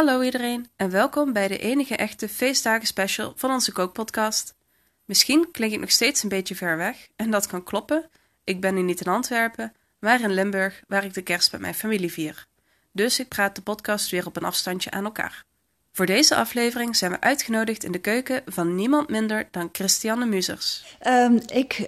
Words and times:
Hallo 0.00 0.22
iedereen 0.22 0.70
en 0.76 0.90
welkom 0.90 1.32
bij 1.32 1.48
de 1.48 1.58
enige 1.58 1.96
echte 1.96 2.28
feestdagen 2.28 2.86
special 2.86 3.32
van 3.36 3.50
onze 3.50 3.72
kookpodcast. 3.72 4.54
Misschien 5.04 5.50
klink 5.50 5.72
ik 5.72 5.80
nog 5.80 5.90
steeds 5.90 6.22
een 6.22 6.28
beetje 6.28 6.54
ver 6.54 6.76
weg 6.76 7.08
en 7.16 7.30
dat 7.30 7.46
kan 7.46 7.64
kloppen. 7.64 8.10
Ik 8.44 8.60
ben 8.60 8.74
nu 8.74 8.82
niet 8.82 9.00
in 9.00 9.12
Antwerpen, 9.12 9.72
maar 9.98 10.20
in 10.20 10.34
Limburg 10.34 10.82
waar 10.88 11.04
ik 11.04 11.14
de 11.14 11.22
kerst 11.22 11.52
met 11.52 11.60
mijn 11.60 11.74
familie 11.74 12.12
vier. 12.12 12.46
Dus 12.92 13.20
ik 13.20 13.28
praat 13.28 13.54
de 13.54 13.62
podcast 13.62 14.10
weer 14.10 14.26
op 14.26 14.36
een 14.36 14.44
afstandje 14.44 14.90
aan 14.90 15.04
elkaar. 15.04 15.44
Voor 15.92 16.06
deze 16.06 16.36
aflevering 16.36 16.96
zijn 16.96 17.10
we 17.10 17.20
uitgenodigd 17.20 17.84
in 17.84 17.92
de 17.92 17.98
keuken 17.98 18.42
van 18.46 18.74
niemand 18.74 19.08
minder 19.08 19.48
dan 19.50 19.68
Christiane 19.72 20.26
Muzers. 20.26 20.96
Um, 21.06 21.40
ik 21.46 21.78
uh, 21.78 21.86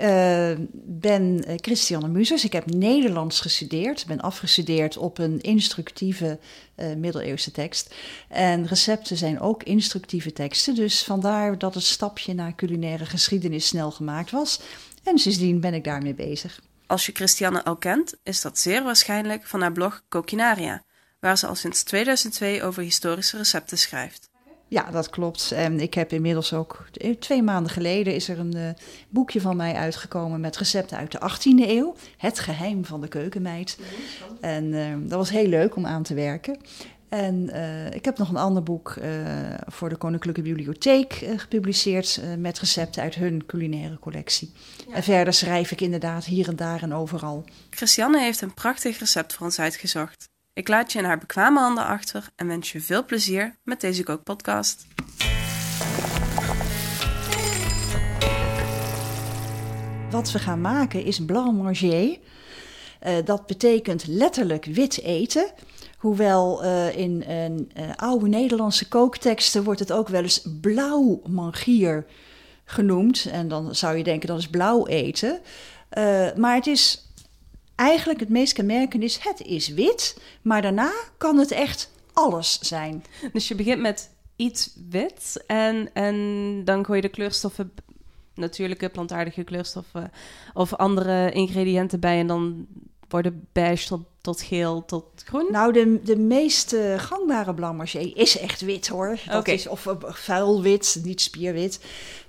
ben 0.72 1.44
Christiane 1.56 2.08
Muzers. 2.08 2.44
Ik 2.44 2.52
heb 2.52 2.74
Nederlands 2.74 3.40
gestudeerd. 3.40 4.06
ben 4.06 4.20
afgestudeerd 4.20 4.96
op 4.96 5.18
een 5.18 5.40
instructieve 5.40 6.38
uh, 6.76 6.94
middeleeuwse 6.94 7.50
tekst. 7.50 7.94
En 8.28 8.66
recepten 8.66 9.16
zijn 9.16 9.40
ook 9.40 9.62
instructieve 9.62 10.32
teksten. 10.32 10.74
Dus 10.74 11.04
vandaar 11.04 11.58
dat 11.58 11.74
het 11.74 11.84
stapje 11.84 12.34
naar 12.34 12.54
culinaire 12.54 13.06
geschiedenis 13.06 13.66
snel 13.66 13.90
gemaakt 13.90 14.30
was. 14.30 14.60
En 15.02 15.18
sindsdien 15.18 15.60
ben 15.60 15.74
ik 15.74 15.84
daarmee 15.84 16.14
bezig. 16.14 16.60
Als 16.86 17.06
je 17.06 17.12
Christiane 17.12 17.64
al 17.64 17.76
kent, 17.76 18.14
is 18.22 18.40
dat 18.40 18.58
zeer 18.58 18.82
waarschijnlijk 18.82 19.46
van 19.46 19.60
haar 19.60 19.72
blog 19.72 20.02
Coquinaria 20.08 20.82
waar 21.22 21.38
ze 21.38 21.46
al 21.46 21.54
sinds 21.54 21.82
2002 21.82 22.62
over 22.62 22.82
historische 22.82 23.36
recepten 23.36 23.78
schrijft. 23.78 24.30
Ja, 24.68 24.90
dat 24.90 25.10
klopt. 25.10 25.52
En 25.52 25.80
ik 25.80 25.94
heb 25.94 26.12
inmiddels 26.12 26.52
ook 26.52 26.84
twee 27.18 27.42
maanden 27.42 27.72
geleden 27.72 28.14
is 28.14 28.28
er 28.28 28.38
een 28.38 28.56
uh, 28.56 28.68
boekje 29.08 29.40
van 29.40 29.56
mij 29.56 29.74
uitgekomen 29.74 30.40
met 30.40 30.56
recepten 30.56 30.96
uit 30.96 31.12
de 31.12 31.20
18e 31.20 31.68
eeuw. 31.68 31.94
Het 32.16 32.38
geheim 32.38 32.84
van 32.84 33.00
de 33.00 33.08
keukenmeid. 33.08 33.78
En 34.40 34.64
uh, 34.64 34.94
dat 34.98 35.18
was 35.18 35.30
heel 35.30 35.46
leuk 35.46 35.76
om 35.76 35.86
aan 35.86 36.02
te 36.02 36.14
werken. 36.14 36.58
En 37.08 37.48
uh, 37.52 37.90
ik 37.90 38.04
heb 38.04 38.18
nog 38.18 38.28
een 38.28 38.36
ander 38.36 38.62
boek 38.62 38.96
voor 39.66 39.88
de 39.88 39.96
Koninklijke 39.96 40.42
Bibliotheek 40.42 41.12
gepubliceerd 41.36 42.20
met 42.38 42.58
recepten 42.58 43.02
uit 43.02 43.14
hun 43.14 43.46
culinaire 43.46 43.98
collectie. 43.98 44.52
Ja. 44.88 44.94
En 44.94 45.02
verder 45.02 45.32
schrijf 45.32 45.70
ik 45.70 45.80
inderdaad 45.80 46.24
hier 46.24 46.48
en 46.48 46.56
daar 46.56 46.82
en 46.82 46.94
overal. 46.94 47.44
Christiane 47.70 48.20
heeft 48.20 48.40
een 48.40 48.54
prachtig 48.54 48.98
recept 48.98 49.32
voor 49.32 49.46
ons 49.46 49.58
uitgezocht. 49.58 50.30
Ik 50.54 50.68
laat 50.68 50.92
je 50.92 50.98
in 50.98 51.04
haar 51.04 51.18
bekwame 51.18 51.60
handen 51.60 51.84
achter 51.84 52.28
en 52.36 52.46
wens 52.46 52.72
je 52.72 52.80
veel 52.80 53.04
plezier 53.04 53.56
met 53.64 53.80
deze 53.80 54.02
kookpodcast. 54.02 54.86
Wat 60.10 60.32
we 60.32 60.38
gaan 60.38 60.60
maken 60.60 61.04
is 61.04 61.24
blanc 61.24 61.52
manger. 61.52 61.92
Uh, 61.92 62.18
dat 63.24 63.46
betekent 63.46 64.06
letterlijk 64.06 64.64
wit 64.64 65.00
eten. 65.00 65.52
Hoewel 65.98 66.64
uh, 66.64 66.96
in 66.96 67.24
uh, 67.28 67.90
oude 67.96 68.28
Nederlandse 68.28 68.88
kookteksten 68.88 69.64
wordt 69.64 69.80
het 69.80 69.92
ook 69.92 70.08
wel 70.08 70.22
eens 70.22 70.46
blauw 70.60 71.22
mangier 71.26 72.06
genoemd. 72.64 73.26
En 73.30 73.48
dan 73.48 73.74
zou 73.74 73.96
je 73.96 74.04
denken 74.04 74.28
dat 74.28 74.38
is 74.38 74.48
blauw 74.48 74.86
eten. 74.86 75.40
maar 76.36 76.54
het 76.54 76.66
is 76.66 77.11
eigenlijk 77.74 78.20
het 78.20 78.28
meest 78.28 78.52
kenmerkend 78.52 79.02
is, 79.02 79.18
het 79.18 79.40
is 79.40 79.68
wit, 79.68 80.22
maar 80.42 80.62
daarna 80.62 80.92
kan 81.18 81.38
het 81.38 81.50
echt 81.50 81.90
alles 82.12 82.58
zijn. 82.58 83.04
Dus 83.32 83.48
je 83.48 83.54
begint 83.54 83.80
met 83.80 84.10
iets 84.36 84.76
wit 84.90 85.44
en, 85.46 85.94
en 85.94 86.16
dan 86.64 86.84
gooi 86.84 87.00
je 87.00 87.06
de 87.06 87.12
kleurstoffen, 87.12 87.72
natuurlijke 88.34 88.88
plantaardige 88.88 89.42
kleurstoffen 89.42 90.10
of 90.54 90.74
andere 90.74 91.32
ingrediënten 91.32 92.00
bij 92.00 92.18
en 92.18 92.26
dan 92.26 92.66
worden 93.12 93.46
beige 93.52 93.86
tot, 93.86 94.00
tot 94.20 94.42
geel 94.42 94.84
tot 94.84 95.04
groen? 95.24 95.46
Nou, 95.50 95.72
de, 95.72 96.00
de 96.02 96.16
meest 96.16 96.76
gangbare 96.96 97.54
blanc 97.54 97.92
is 97.92 98.38
echt 98.38 98.60
wit 98.60 98.88
hoor. 98.88 99.18
Dat 99.26 99.48
is, 99.48 99.66
of 99.66 99.86
uh, 99.86 99.94
vuil 100.00 100.62
wit, 100.62 101.00
niet 101.04 101.20
spierwit. 101.20 101.80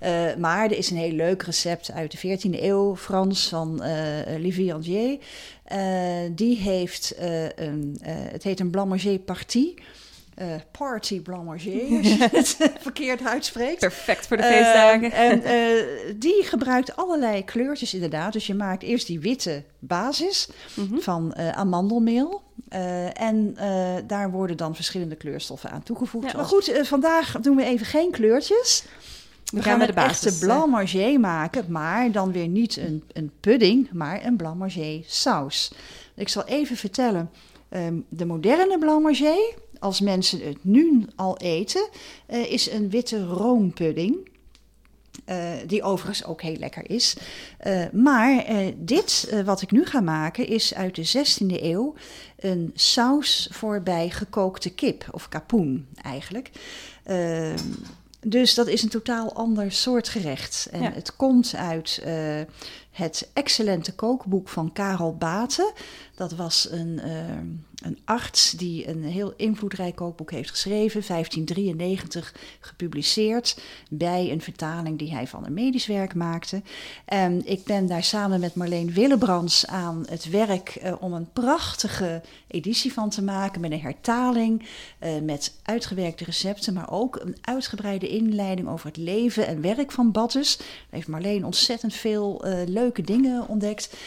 Uh, 0.04 0.36
maar 0.36 0.66
er 0.66 0.78
is 0.78 0.90
een 0.90 0.98
heel 0.98 1.12
leuk 1.12 1.44
recept 1.44 1.92
uit 1.92 2.22
de 2.22 2.38
14e 2.38 2.62
eeuw, 2.62 2.96
Frans, 2.96 3.48
van 3.48 3.84
uh, 3.84 4.36
Olivier 4.36 4.74
Angier. 4.74 5.18
die 6.32 6.58
heeft 6.58 7.14
een, 7.56 8.00
het 8.04 8.44
heet 8.44 8.60
een 8.60 8.70
blanc 8.70 9.26
partie. 9.26 9.74
Uh, 10.42 10.56
party 10.72 11.22
blanc 11.22 11.44
manger, 11.44 11.58
als 11.98 12.18
je 12.18 12.28
het 12.32 12.58
verkeerd 12.80 13.26
uitspreekt. 13.26 13.80
Perfect 13.80 14.28
voor 14.28 14.38
de 14.38 14.44
feestdagen. 14.44 15.06
Uh, 15.06 15.20
en 15.20 15.42
uh, 15.42 16.14
die 16.20 16.44
gebruikt 16.44 16.96
allerlei 16.96 17.44
kleurtjes 17.44 17.94
inderdaad. 17.94 18.34
Dus 18.34 18.48
je 18.48 18.54
maakt 18.54 18.84
eerst 18.84 19.08
die 19.08 19.20
witte 19.20 19.64
basis 19.80 20.50
mm 20.74 20.88
-hmm. 20.88 21.02
van 21.02 21.36
amandelmeel. 21.36 22.42
en 23.14 23.56
daar 24.08 24.32
worden 24.32 24.58
dan 24.58 24.76
verschillende 24.76 25.16
kleurstoffen 25.16 25.70
aan 25.70 25.84
toegevoegd. 25.84 26.32
Ja, 26.32 26.38
maar 26.38 26.46
goed, 26.46 26.80
vandaag 26.82 27.40
doen 27.42 27.56
we 27.56 27.64
even 27.64 27.86
geen 27.86 28.12
kleurtjes. 28.12 28.84
We, 29.54 29.58
we 29.58 29.64
gaan, 29.64 29.78
gaan 29.80 29.88
de 29.88 29.94
basis, 29.94 30.26
echte 30.26 30.46
blanc 30.46 30.70
manger 30.70 31.20
maken, 31.20 31.66
maar 31.70 32.12
dan 32.12 32.32
weer 32.32 32.48
niet 32.48 32.78
een, 32.78 33.04
een 33.12 33.32
pudding, 33.40 33.90
maar 33.92 34.26
een 34.26 34.36
blanc 34.36 34.58
manger 34.58 35.04
saus. 35.06 35.72
Ik 36.16 36.30
zal 36.30 36.46
even 36.46 36.78
vertellen. 36.78 37.30
Um, 37.70 38.06
de 38.10 38.26
moderne 38.26 38.80
blanc 38.80 39.02
manger, 39.02 39.54
als 39.84 40.02
mensen 40.02 40.40
het 40.40 40.58
nu 40.62 41.06
al 41.16 41.38
eten, 41.38 41.90
uh, 42.30 42.52
is 42.52 42.72
een 42.72 42.90
witte 42.90 43.26
roompudding. 43.26 44.32
Uh, 45.30 45.52
die 45.68 45.84
overigens 45.84 46.26
ook 46.26 46.42
heel 46.42 46.56
lekker 46.56 46.90
is. 46.90 47.16
Uh, 47.68 47.86
maar 47.92 48.44
dit 48.76 49.34
wat 49.46 49.62
ik 49.62 49.72
nu 49.72 49.86
ga 49.86 50.02
maken 50.02 50.48
is 50.48 50.74
uit 50.74 50.96
de 50.96 51.26
16e 51.26 51.62
eeuw 51.62 51.94
een 52.40 52.72
saus 52.74 53.48
voor 53.52 53.82
bij 53.82 54.10
gekookte 54.10 54.70
kip, 54.74 55.06
of 55.12 55.30
kapoen 55.30 55.88
eigenlijk. 56.02 56.50
Ehm, 57.04 57.58
dus 58.20 58.54
dat 58.54 58.68
is 58.68 58.84
een 58.84 58.90
totaal 58.90 59.34
ander 59.34 59.72
soort 59.72 60.10
gerecht. 60.10 60.68
En 60.72 60.82
ja. 60.82 60.92
het 60.92 61.16
komt 61.16 61.56
uit 61.56 62.04
het 62.94 63.30
excellente 63.34 63.96
kookboek 63.96 64.50
van 64.50 64.72
Karel 64.72 65.16
Baten. 65.16 65.72
Dat 66.16 66.32
was 66.32 66.68
een, 66.72 67.00
uh, 67.06 67.88
een 67.88 68.00
arts 68.06 68.52
die 68.52 68.88
een 68.88 69.04
heel 69.04 69.34
invloedrijk 69.38 69.96
kookboek 69.96 70.32
heeft 70.32 70.50
geschreven, 70.50 71.04
1593 71.08 72.36
gepubliceerd, 72.60 73.62
bij 73.90 74.32
een 74.32 74.42
vertaling 74.42 74.98
die 75.00 75.14
hij 75.14 75.28
van 75.28 75.46
een 75.46 75.54
medisch 75.54 75.88
werk 75.88 76.16
maakte. 76.16 76.62
En 77.06 77.46
ik 77.46 77.64
ben 77.64 77.88
daar 77.88 78.04
samen 78.04 78.40
met 78.40 78.56
Marleen 78.56 78.94
Willebrands 78.94 79.68
aan 79.68 80.06
het 80.10 80.30
werk 80.30 80.80
uh, 80.84 80.94
om 81.00 81.14
een 81.14 81.32
prachtige 81.32 82.22
editie 82.48 82.94
van 82.94 83.10
te 83.10 83.24
maken 83.24 83.62
met 83.62 83.72
een 83.72 83.82
hertaling, 83.82 84.68
uh, 85.04 85.10
met 85.22 85.56
uitgewerkte 85.64 86.24
recepten, 86.24 86.74
maar 86.74 86.92
ook 86.92 87.16
een 87.16 87.38
uitgebreide 87.42 88.08
inleiding 88.08 88.68
over 88.68 88.88
het 88.88 88.98
leven 88.98 89.48
en 89.48 89.62
werk 89.62 89.92
van 89.92 90.12
Battes. 90.12 90.58
Daar 90.58 90.68
heeft 90.90 91.08
Marleen 91.08 91.46
ontzettend 91.46 91.94
veel 91.94 92.48
uh, 92.48 92.58
leuke 92.84 93.02
dingen 93.02 93.48
ontdekt 93.48 93.98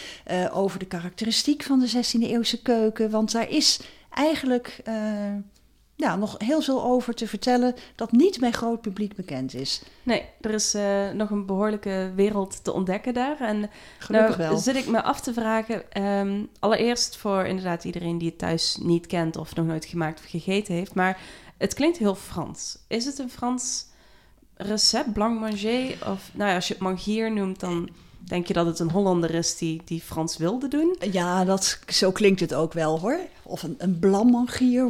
over 0.53 0.78
de 0.78 0.87
karakteristiek 0.87 1.62
van 1.62 1.78
de 1.78 1.91
16e 1.91 2.20
eeuwse 2.20 2.62
keuken, 2.62 3.10
want 3.10 3.32
daar 3.32 3.50
is 3.50 3.81
eigenlijk 4.16 4.81
uh, 4.88 4.94
ja, 5.97 6.16
nog 6.16 6.34
heel 6.38 6.60
veel 6.60 6.82
over 6.84 7.15
te 7.15 7.28
vertellen 7.28 7.75
dat 7.94 8.12
niet 8.12 8.41
bij 8.41 8.50
groot 8.50 8.81
publiek 8.81 9.15
bekend 9.15 9.54
is. 9.54 9.82
Nee, 10.03 10.25
er 10.41 10.50
is 10.50 10.75
uh, 10.75 11.10
nog 11.10 11.31
een 11.31 11.47
behoorlijke 11.47 12.12
wereld 12.15 12.65
te 12.65 12.72
ontdekken 12.72 13.15
daar. 13.15 13.41
En 13.41 13.70
Gelukkig 13.98 14.36
nou 14.36 14.50
wel. 14.50 14.59
zit 14.59 14.76
ik 14.76 14.86
me 14.86 15.03
af 15.03 15.20
te 15.20 15.32
vragen, 15.32 16.03
um, 16.03 16.48
allereerst 16.59 17.16
voor 17.16 17.44
inderdaad 17.44 17.84
iedereen 17.84 18.19
die 18.19 18.28
het 18.28 18.38
thuis 18.38 18.78
niet 18.82 19.06
kent 19.06 19.36
of 19.36 19.54
nog 19.54 19.66
nooit 19.66 19.84
gemaakt 19.84 20.20
of 20.20 20.26
gegeten 20.26 20.75
heeft, 20.75 20.94
maar 20.94 21.20
het 21.59 21.75
klinkt 21.75 21.98
heel 21.98 22.15
Frans. 22.15 22.78
Is 22.88 23.04
het 23.04 23.19
een 23.19 23.31
Frans 23.31 23.86
recept, 24.54 25.12
blanc 25.12 25.41
manger? 25.41 25.97
Of 26.06 26.31
nou 26.32 26.48
ja, 26.50 26.54
als 26.54 26.69
je 26.69 26.75
het 26.75 26.82
mangier 26.82 27.32
noemt, 27.32 27.60
dan 27.60 27.88
Denk 28.26 28.47
je 28.47 28.53
dat 28.53 28.66
het 28.66 28.78
een 28.78 28.91
Hollander 28.91 29.34
is 29.34 29.56
die, 29.56 29.82
die 29.84 30.00
Frans 30.00 30.37
wilde 30.37 30.69
doen? 30.69 30.97
Ja, 31.10 31.44
dat, 31.44 31.78
zo 31.88 32.12
klinkt 32.12 32.41
het 32.41 32.54
ook 32.54 32.72
wel 32.72 33.00
hoor. 33.00 33.19
Of 33.42 33.62
een, 33.62 33.75
een 33.78 33.98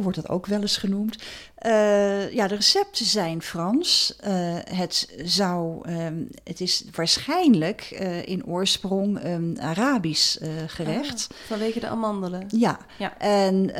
wordt 0.01 0.15
dat 0.15 0.29
ook 0.29 0.45
wel 0.45 0.61
eens 0.61 0.77
genoemd. 0.77 1.17
Uh, 1.65 2.33
ja, 2.33 2.47
de 2.47 2.55
recepten 2.55 3.05
zijn 3.05 3.41
Frans. 3.41 4.15
Uh, 4.27 4.55
het, 4.69 5.09
zou, 5.23 5.89
um, 5.89 6.29
het 6.43 6.61
is 6.61 6.83
waarschijnlijk 6.95 7.97
uh, 8.01 8.25
in 8.25 8.45
oorsprong 8.45 9.23
een 9.23 9.57
Arabisch 9.61 10.37
gerecht. 10.67 11.27
Ah, 11.31 11.37
vanwege 11.47 11.79
de 11.79 11.87
amandelen. 11.87 12.47
Ja, 12.49 12.79
ja. 12.97 13.17
En, 13.17 13.71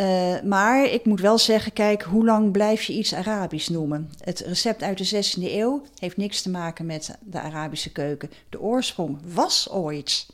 maar 0.48 0.86
ik 0.86 1.06
moet 1.06 1.22
wel 1.22 1.38
zeggen, 1.38 1.74
kijk, 1.74 2.02
hoe 2.02 2.26
lang 2.26 2.52
blijf 2.52 2.84
je 2.84 2.94
iets 2.94 3.14
Arabisch 3.14 3.70
noemen? 3.70 4.12
Het 4.24 4.40
recept 4.40 4.84
uit 4.84 4.98
de 4.98 5.24
16e 5.24 5.44
eeuw 5.44 5.84
heeft 6.00 6.18
niks 6.18 6.42
te 6.42 6.50
maken 6.50 6.86
met 6.86 7.18
de 7.20 7.40
Arabische 7.40 7.92
keuken. 7.92 8.32
De 8.50 8.62
oorsprong 8.62 9.18
was 9.34 9.70
ooit 9.70 10.28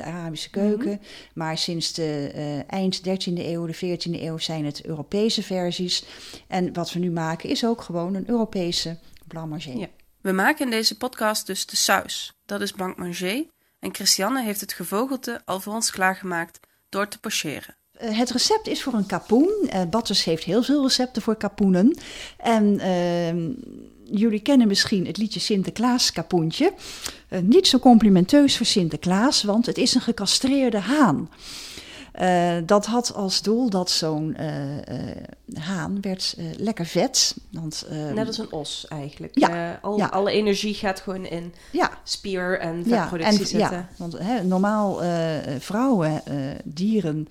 de 0.00 0.10
Arabische 0.10 0.50
keuken. 0.50 0.90
Mm 0.90 0.92
-hmm. 0.92 1.30
Maar 1.34 1.58
sinds 1.58 1.92
de 1.92 2.32
uh, 2.34 2.72
eind 2.72 2.98
13e 2.98 3.32
eeuw, 3.34 3.66
de 3.66 3.76
14e 3.76 4.22
eeuw 4.22 4.38
zijn 4.38 4.64
het 4.64 4.84
Europese 4.84 5.42
versies. 5.42 6.04
En 6.48 6.72
wat 6.72 6.92
we 6.92 6.98
nu 6.98 7.10
maken 7.10 7.48
is 7.48 7.64
ook 7.64 7.82
gewoon 7.82 8.14
een 8.14 8.28
Europese 8.28 8.98
blanc 9.26 9.48
manger. 9.48 9.78
Ja. 9.78 9.88
We 10.20 10.32
maken 10.32 10.64
in 10.64 10.70
deze 10.70 10.96
podcast 10.96 11.46
dus 11.46 11.66
de 11.66 11.76
saus. 11.76 12.32
Dat 12.46 12.60
is 12.60 12.72
blanc 12.72 12.96
manger. 12.96 13.44
En 13.78 13.94
Christiane 13.94 14.42
heeft 14.42 14.60
het 14.60 14.72
gevogelte 14.72 15.40
al 15.44 15.60
voor 15.60 15.74
ons 15.74 15.90
klaargemaakt 15.90 16.60
door 16.88 17.08
te 17.08 17.18
pocheren. 17.18 17.74
Eh, 17.92 18.18
het 18.18 18.30
recept 18.30 18.66
is 18.66 18.82
voor 18.82 18.92
een 18.92 19.06
kapoen. 19.06 19.52
Uh, 19.64 19.82
Batters 19.90 20.24
heeft 20.24 20.44
heel 20.44 20.62
veel 20.62 20.82
recepten 20.82 21.22
voor 21.22 21.36
kapoenen. 21.36 21.98
En 22.36 22.78
ehm, 22.78 23.52
jullie 24.10 24.40
kennen 24.40 24.68
misschien 24.68 25.06
het 25.06 25.16
liedje 25.16 25.40
Sinterklaas 25.40 26.12
kapoentje. 26.12 26.72
Uh, 27.28 27.40
niet 27.40 27.66
zo 27.66 27.78
complimenteus 27.78 28.56
voor 28.56 28.66
Sinterklaas, 28.66 29.42
want 29.42 29.66
het 29.66 29.78
is 29.78 29.94
een 29.94 30.00
gecastreerde 30.00 30.78
haan. 30.78 31.28
Uh, 32.20 32.56
dat 32.66 32.86
had 32.86 33.14
als 33.14 33.42
doel 33.42 33.70
dat 33.70 33.90
zo'n 33.90 34.36
uh, 34.40 34.76
uh, 34.76 34.82
haan 35.54 36.00
werd 36.00 36.36
lekker 36.56 36.86
vet. 36.86 37.36
Want, 37.50 37.86
Net 38.14 38.26
als 38.26 38.38
een 38.38 38.52
os 38.52 38.86
eigenlijk. 38.88 39.38
Ja, 39.38 39.78
al, 39.82 39.96
ja. 39.96 40.06
Alle 40.06 40.30
energie 40.30 40.74
gaat 40.74 41.00
gewoon 41.00 41.24
in 41.24 41.54
ja. 41.72 41.90
spier- 42.04 42.58
en 42.58 42.84
vetproductie 42.86 43.18
ja, 43.18 43.40
en, 43.40 43.46
zitten. 43.46 43.70
Ja, 43.70 43.88
want 43.96 44.18
hè, 44.18 44.44
normaal 44.44 45.00
vrouwen, 45.58 46.22
dieren 46.64 47.28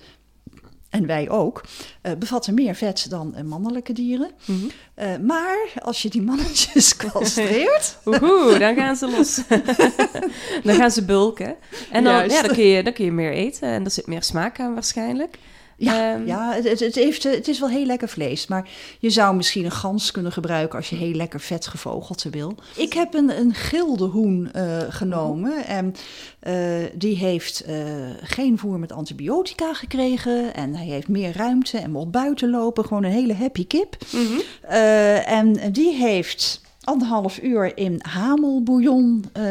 en 0.90 1.06
wij 1.06 1.28
ook, 1.28 1.64
uh, 2.02 2.12
bevatten 2.18 2.54
meer 2.54 2.74
vet 2.74 3.06
dan 3.10 3.34
uh, 3.36 3.42
mannelijke 3.42 3.92
dieren. 3.92 4.30
Mm 4.44 4.58
-hmm. 4.58 4.70
uh, 5.04 5.16
maar 5.26 5.72
als 5.78 6.02
je 6.02 6.10
die 6.10 6.22
mannetjes 6.22 6.96
castreert... 7.12 7.98
Dan 8.58 8.74
gaan 8.74 8.96
ze 8.96 9.10
los. 9.10 9.40
dan 10.64 10.74
gaan 10.74 10.90
ze 10.90 11.04
bulken. 11.04 11.56
En 11.90 12.04
dan, 12.04 12.28
ja, 12.28 12.42
dan, 12.42 12.54
kun 12.54 12.64
je, 12.64 12.82
dan 12.82 12.92
kun 12.92 13.04
je 13.04 13.12
meer 13.12 13.32
eten 13.32 13.68
en 13.68 13.84
er 13.84 13.90
zit 13.90 14.06
meer 14.06 14.22
smaak 14.22 14.60
aan 14.60 14.74
waarschijnlijk. 14.74 15.38
Ja, 15.80 16.14
um, 16.14 16.26
ja 16.26 16.52
het, 16.52 16.80
het, 16.80 16.94
heeft, 16.94 17.22
het 17.22 17.48
is 17.48 17.60
wel 17.60 17.68
heel 17.68 17.84
lekker 17.84 18.08
vlees. 18.08 18.46
Maar 18.46 18.68
je 18.98 19.10
zou 19.10 19.36
misschien 19.36 19.64
een 19.64 19.70
gans 19.70 20.10
kunnen 20.10 20.32
gebruiken 20.32 20.78
als 20.78 20.90
je 20.90 20.96
heel 20.96 21.14
lekker 21.14 21.40
vet 21.40 21.66
gevogelte 21.66 22.30
wil. 22.30 22.54
Ik 22.76 22.92
heb 22.92 23.14
een, 23.14 23.38
een 23.38 23.54
gilde 23.54 24.04
hoen 24.04 24.50
uh, 24.56 24.78
genomen. 24.88 25.64
En 25.66 25.94
uh, 26.42 26.86
die 26.94 27.16
heeft 27.16 27.68
uh, 27.68 27.74
geen 28.22 28.58
voer 28.58 28.78
met 28.78 28.92
antibiotica 28.92 29.74
gekregen. 29.74 30.54
En 30.54 30.74
hij 30.74 30.86
heeft 30.86 31.08
meer 31.08 31.36
ruimte 31.36 31.78
en 31.78 31.90
mocht 31.90 32.10
buiten 32.10 32.50
lopen. 32.50 32.84
Gewoon 32.84 33.04
een 33.04 33.10
hele 33.10 33.34
happy 33.34 33.66
kip. 33.66 33.96
Mm 34.12 34.26
-hmm. 34.26 34.40
en 35.24 35.72
die 35.72 35.94
heeft 35.94 36.60
anderhalf 36.90 37.42
uur 37.42 37.76
in 37.76 38.00
hamelbouillon 38.02 39.24
uh, 39.36 39.44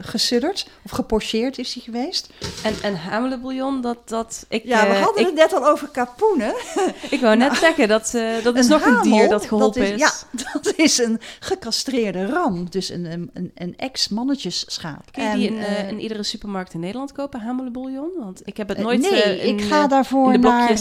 gesudderd. 0.00 0.68
Of 0.84 0.90
gepocheerd 0.90 1.58
is 1.58 1.74
hij 1.74 1.82
geweest. 1.82 2.28
En, 2.62 2.74
en 2.82 2.96
hamelbouillon, 2.96 3.80
dat... 3.80 4.08
dat 4.08 4.46
ik, 4.48 4.64
ja, 4.64 4.86
we 4.86 4.92
uh, 4.92 5.02
hadden 5.02 5.20
ik, 5.20 5.26
het 5.26 5.36
net 5.36 5.54
al 5.54 5.66
over 5.66 5.88
kapoenen. 5.88 6.54
ik 7.10 7.20
wou 7.20 7.36
net 7.36 7.48
nou, 7.48 7.60
zeggen, 7.60 7.88
dat, 7.88 8.12
uh, 8.14 8.42
dat 8.42 8.56
is 8.56 8.66
nog 8.66 8.84
hamel, 8.84 8.96
een 8.96 9.10
dier 9.10 9.28
dat 9.28 9.46
geholpen 9.46 9.80
dat 9.80 9.90
is, 9.90 9.94
is. 9.94 10.00
Ja, 10.00 10.42
dat 10.52 10.72
is 10.76 10.98
een 10.98 11.20
gecastreerde 11.40 12.26
ram. 12.26 12.70
Dus 12.70 12.88
een, 12.88 13.04
een, 13.04 13.30
een, 13.34 13.50
een 13.54 13.76
ex-mannetjesschaap. 13.76 15.12
Kun 15.12 15.24
je 15.24 15.36
die 15.36 15.46
in, 15.46 15.88
in, 15.88 16.00
iedere 16.00 16.22
supermarkt 16.22 16.74
in 16.74 16.80
Nederland 16.80 17.12
kopen, 17.12 17.40
hamelbouillon? 17.40 18.10
Want 18.18 18.42
ik 18.44 18.56
heb 18.56 18.68
het 18.68 18.78
nooit 18.78 19.00
Nee, 19.00 19.40
in, 19.40 19.58
ik 19.58 19.62
ga 19.62 19.86
daarvoor 19.86 20.38
naar 20.38 20.74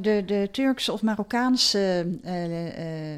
de, 0.00 0.22
de 0.26 0.48
Turkse 0.52 0.92
of 0.92 1.02
Marokkaanse 1.02 2.06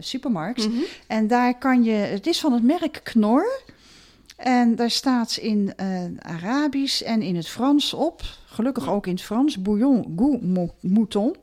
supermarkt. 0.00 0.66
Mm 0.66 0.72
-hmm. 0.72 0.84
En 1.06 1.26
daar 1.26 1.58
kan 1.58 1.84
je 1.84 1.95
het 1.96 2.26
is 2.26 2.40
van 2.40 2.52
het 2.52 2.62
merk 2.62 3.00
Knor. 3.02 3.62
En 4.36 4.76
daar 4.76 4.90
staat 4.90 5.36
in 5.36 5.72
uh, 5.76 6.04
Arabisch 6.18 7.02
en 7.02 7.22
in 7.22 7.36
het 7.36 7.48
Frans 7.48 7.94
op. 7.94 8.22
Gelukkig 8.46 8.88
ook 8.88 9.06
in 9.06 9.12
het 9.12 9.22
Frans. 9.22 9.62
Bouillon 9.62 10.16
goût 10.16 10.80
mouton. 10.80 11.36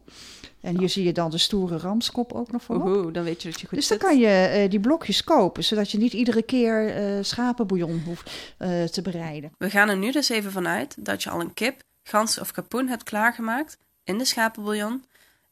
En 0.61 0.79
hier 0.79 0.89
zie 0.89 1.03
je 1.03 1.13
dan 1.13 1.31
de 1.31 1.38
stoere 1.38 1.77
ramskop 1.77 2.33
ook 2.33 2.51
nog 2.51 2.63
voor. 2.63 2.88
Oeh, 2.88 3.13
dan 3.13 3.23
weet 3.23 3.41
je 3.41 3.50
dat 3.50 3.59
je 3.59 3.67
goed 3.67 3.77
Dus 3.77 3.88
dan 3.88 3.97
kan 3.97 4.17
je 4.17 4.61
uh, 4.63 4.69
die 4.69 4.79
blokjes 4.79 5.23
kopen, 5.23 5.63
zodat 5.63 5.91
je 5.91 5.97
niet 5.97 6.13
iedere 6.13 6.44
keer 6.44 6.97
uh, 7.17 7.23
schapenbouillon 7.23 8.01
hoeft 8.05 8.31
uh, 8.59 8.83
te 8.83 9.01
bereiden. 9.01 9.51
We 9.57 9.69
gaan 9.69 9.89
er 9.89 9.97
nu 9.97 10.11
dus 10.11 10.29
even 10.29 10.51
vanuit 10.51 11.05
dat 11.05 11.23
je 11.23 11.29
al 11.29 11.39
een 11.39 11.53
kip, 11.53 11.81
gans 12.03 12.39
of 12.39 12.51
kapoen 12.51 12.88
hebt 12.88 13.03
klaargemaakt 13.03 13.77
in 14.03 14.17
de 14.17 14.25
schapenbouillon. 14.25 15.03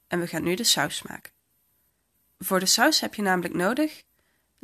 En 0.07 0.19
we 0.19 0.27
gaan 0.27 0.43
nu 0.43 0.55
de 0.55 0.63
saus 0.63 1.01
maken. 1.01 1.31
Voor 2.39 2.59
de 2.59 2.65
saus 2.65 2.99
heb 2.99 3.15
je 3.15 3.21
namelijk 3.21 3.53
nodig 3.53 4.03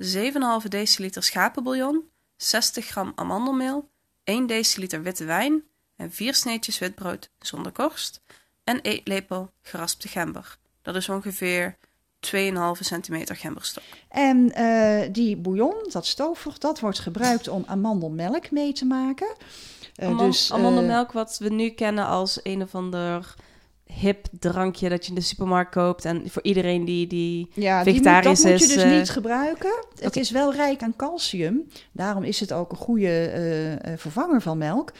7,5 0.02 0.68
deciliter 0.68 1.24
schapenbouillon, 1.24 2.10
60 2.36 2.86
gram 2.86 3.12
amandelmeel, 3.16 3.90
1 4.24 4.48
deciliter 4.48 5.02
witte 5.02 5.26
wijn 5.26 5.64
en 5.96 6.12
4 6.12 6.34
sneetjes 6.34 6.80
witbrood 6.80 7.30
zonder 7.40 7.72
korst 7.72 8.22
en 8.64 8.82
eetlepel 8.82 9.52
geraspte 9.62 10.08
gember. 10.08 10.58
Dat 10.82 10.96
is 10.96 11.10
ongeveer 11.10 11.78
2,5 12.20 12.32
centimeter 12.80 13.36
gemberstok. 13.36 13.84
En 14.10 14.62
uh, 14.62 15.02
die 15.12 15.38
bouillon, 15.38 15.90
dat 15.92 16.06
stoofvocht, 16.06 16.62
dat 16.62 16.80
wordt 16.80 17.00
gebruikt 17.00 17.48
om 17.48 17.64
amandelmelk 17.68 18.52
mee 18.52 18.74
te 18.74 18.86
maken. 18.86 19.36
Uh, 19.96 20.08
Aman 20.08 20.26
dus, 20.26 20.50
uh, 20.50 20.58
amandelmelk, 20.58 21.12
wat 21.12 21.38
we 21.38 21.50
nu 21.50 21.70
kennen 21.70 22.06
als 22.06 22.40
een 22.44 22.62
of 22.62 22.76
ander 22.76 23.36
hip 23.88 24.28
drankje 24.40 24.90
dat 24.90 25.04
je 25.04 25.10
in 25.10 25.16
de 25.16 25.22
supermarkt 25.22 25.72
koopt. 25.72 26.06
En 26.06 26.30
voor 26.30 26.44
iedereen 26.44 26.86
die, 26.86 27.08
die 27.08 27.50
ja, 27.54 27.84
vegetarisch 27.84 28.42
die 28.42 28.54
is... 28.54 28.60
dat 28.60 28.68
moet 28.68 28.78
je 28.78 28.84
dus 28.84 28.92
uh, 28.92 28.98
niet 28.98 29.10
gebruiken. 29.10 29.86
Het 30.00 30.16
is 30.16 30.32
wel 30.32 30.54
rijk 30.54 30.82
aan 30.82 30.96
calcium. 30.96 31.68
Daarom 31.92 32.24
is 32.24 32.40
het 32.40 32.52
ook 32.52 32.72
een 32.72 32.78
goede 32.78 33.80
uh, 33.86 33.94
vervanger 33.98 34.42
van 34.42 34.58
melk. 34.58 34.92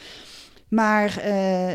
Maar 0.68 1.08
uh, 1.18 1.24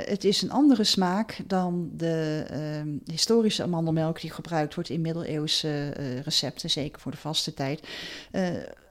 het 0.05 0.23
is 0.23 0.41
een 0.41 0.51
andere 0.51 0.83
smaak 0.83 1.37
dan 1.47 1.89
de 1.93 2.45
uh, 2.51 2.93
historische 3.05 3.63
amandelmelk 3.63 4.21
die 4.21 4.31
gebruikt 4.31 4.75
wordt 4.75 4.89
in 4.89 5.01
middeleeuwse 5.01 5.89
recepten, 6.23 6.69
zeker 6.69 7.01
voor 7.01 7.11
de 7.11 7.17
vaste 7.17 7.53
tijd. 7.53 7.87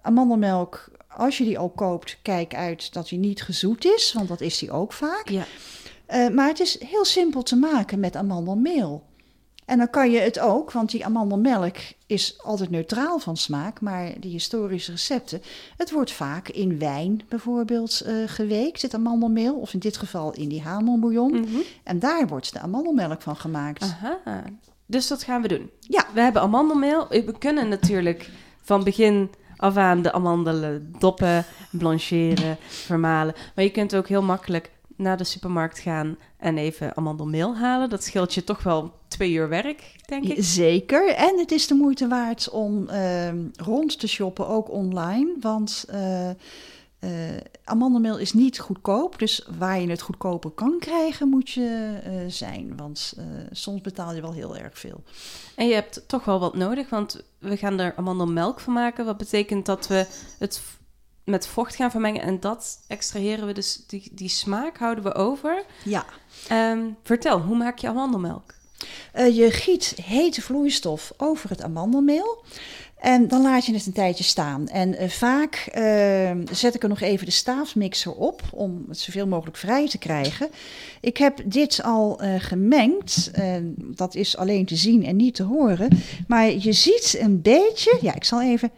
amandelmelk, 0.03 0.91
als 1.09 1.39
je 1.39 1.45
die 1.45 1.59
ook 1.59 1.77
koopt, 1.77 2.19
kijk 2.23 2.55
uit 2.55 2.93
dat 2.93 3.09
die 3.09 3.19
niet 3.19 3.43
gezoet 3.43 3.85
is, 3.85 4.13
want 4.13 4.29
dat 4.29 4.41
is 4.41 4.59
die 4.59 4.71
ook 4.71 4.93
vaak. 4.93 5.29
Ja. 5.29 5.45
Uh, 6.15 6.29
maar 6.29 6.49
het 6.49 6.61
is 6.61 6.85
heel 6.85 7.05
simpel 7.05 7.43
te 7.43 7.57
maken 7.57 8.01
met 8.01 8.17
amandelmeel. 8.17 9.11
En 9.65 9.79
dan 9.79 9.91
kan 9.91 10.11
je 10.11 10.19
het 10.19 10.39
ook, 10.39 10.73
want 10.73 10.91
die 10.91 11.05
amandelmelk 11.05 11.77
is 12.07 12.39
altijd 12.43 12.71
neutraal 12.71 13.19
van 13.19 13.37
smaak, 13.37 13.81
maar 13.81 14.13
die 14.21 14.31
historische 14.31 14.91
recepten, 14.91 15.43
het 15.77 15.91
wordt 15.91 16.13
vaak 16.13 16.49
in 16.49 16.79
wijn 16.79 17.23
bijvoorbeeld 17.29 18.03
uh, 18.07 18.15
geweekt, 18.27 18.83
het 18.83 18.95
amandelmeel, 18.95 19.55
of 19.55 19.73
in 19.73 19.79
dit 19.79 19.97
geval 19.97 20.33
in 20.33 20.49
die 20.49 20.63
hamelbouillon. 20.63 21.31
Mm 21.31 21.45
-hmm. 21.45 21.63
En 21.83 21.99
daar 21.99 22.27
wordt 22.27 22.53
de 22.53 22.61
amandelmelk 22.61 23.23
van 23.23 23.37
gemaakt. 23.37 23.83
Aha. 23.83 24.43
Dus 24.87 25.09
dat 25.09 25.23
gaan 25.23 25.43
we 25.43 25.49
doen. 25.49 25.71
Ja. 25.81 26.07
We 26.15 26.21
hebben 26.21 26.43
amandelmeel. 26.43 27.07
We 27.09 27.35
kunnen 27.39 27.69
natuurlijk 27.69 28.31
van 28.63 28.85
begin 28.85 29.31
af 29.57 29.77
aan 29.77 30.03
de 30.03 30.13
amandelen 30.13 30.95
doppen, 30.99 31.45
blancheren, 31.71 32.57
vermalen. 32.69 33.35
Maar 33.55 33.65
je 33.65 33.71
kunt 33.71 33.97
ook 33.97 34.09
heel 34.09 34.23
makkelijk 34.23 34.71
naar 34.97 35.17
de 35.17 35.25
supermarkt 35.25 35.79
gaan 35.79 36.17
en 36.37 36.59
even 36.59 36.97
amandelmeel 36.97 37.57
halen. 37.57 37.91
Dat 37.91 38.05
scheelt 38.05 38.35
je 38.35 38.45
toch 38.45 38.63
wel 38.63 38.93
twee 39.09 39.33
uur 39.33 39.49
werk, 39.49 39.97
denk 40.07 40.25
ik. 40.25 40.37
Zeker. 40.39 41.15
En 41.15 41.39
het 41.39 41.51
is 41.53 41.67
de 41.67 41.75
moeite 41.75 42.09
waard 42.09 42.51
om 42.51 42.89
uh, 42.89 43.29
rond 43.57 43.99
te 44.01 44.07
shoppen, 44.07 44.49
ook 44.49 44.71
online. 44.71 45.35
Want 45.41 45.85
uh, 45.91 46.29
uh, 46.29 47.11
amandelmeel 47.65 48.19
is 48.19 48.33
niet 48.33 48.59
goedkoop. 48.59 49.19
Dus 49.19 49.49
waar 49.59 49.81
je 49.81 49.91
het 49.91 50.03
goedkoper 50.03 50.51
kan 50.51 50.77
krijgen, 50.79 51.29
moet 51.29 51.51
je 51.51 51.99
zijn. 52.29 52.77
Want 52.77 53.15
soms 53.51 53.81
betaal 53.81 54.15
je 54.15 54.21
wel 54.21 54.33
heel 54.33 54.57
erg 54.57 54.79
veel. 54.79 55.03
En 55.57 55.67
je 55.67 55.75
hebt 55.75 56.05
toch 56.07 56.25
wel 56.25 56.41
wat 56.41 56.57
nodig, 56.57 56.91
want 56.91 57.23
we 57.39 57.57
gaan 57.57 57.81
er 57.81 57.95
amandelmelk 57.97 58.61
van 58.61 58.73
maken. 58.73 59.05
Wat 59.05 59.17
betekent 59.17 59.67
dat 59.67 59.87
we 59.87 60.07
het 60.39 60.63
met 61.25 61.47
vocht 61.47 61.75
gaan 61.75 61.91
vermengen. 61.91 62.23
En 62.23 62.41
dat 62.41 62.79
extraheren 62.87 63.47
we 63.47 63.53
dus, 63.53 63.85
die, 63.87 64.11
die 64.13 64.29
smaak 64.29 64.79
houden 64.79 65.05
we 65.05 65.15
over. 65.15 65.65
Ja. 65.85 66.05
Um, 66.53 66.97
vertel, 67.03 67.41
hoe 67.41 67.57
maak 67.57 67.79
je 67.79 67.89
amandelmelk? 67.89 68.55
Uh, 69.15 69.37
je 69.37 69.51
giet 69.51 69.95
hete 70.05 70.43
vloeistof 70.43 71.13
over 71.17 71.51
het 71.51 71.63
amandelmeel. 71.63 72.45
En 72.99 73.29
dan 73.29 73.43
laat 73.43 73.67
je 73.67 73.75
het 73.75 73.87
een 73.87 73.93
tijdje 73.93 74.25
staan. 74.25 74.69
En 74.69 75.03
uh, 75.03 75.09
vaak 75.09 75.71
uh, 75.75 76.31
zet 76.51 76.75
ik 76.75 76.83
er 76.83 76.89
nog 76.89 77.01
even 77.01 77.27
de 77.27 77.33
staafmixer 77.33 78.13
op 78.13 78.43
om 78.51 78.85
het 78.89 78.99
zoveel 78.99 79.27
mogelijk 79.27 79.57
vrij 79.57 79.89
te 79.89 79.99
krijgen. 79.99 80.49
Ik 81.01 81.17
heb 81.17 81.41
dit 81.45 81.83
al 81.83 82.25
uh, 82.25 82.35
gemengd. 82.39 83.31
dat 83.77 84.15
is 84.15 84.37
alleen 84.37 84.67
te 84.67 84.77
zien 84.77 85.05
en 85.05 85.17
niet 85.17 85.35
te 85.35 85.43
horen. 85.43 85.89
Maar 86.27 86.51
je 86.51 86.73
ziet 86.73 87.17
een 87.21 87.43
beetje. 87.43 87.99
Ja, 88.01 88.15
ik 88.15 88.25
zal 88.25 88.43
even 88.43 88.71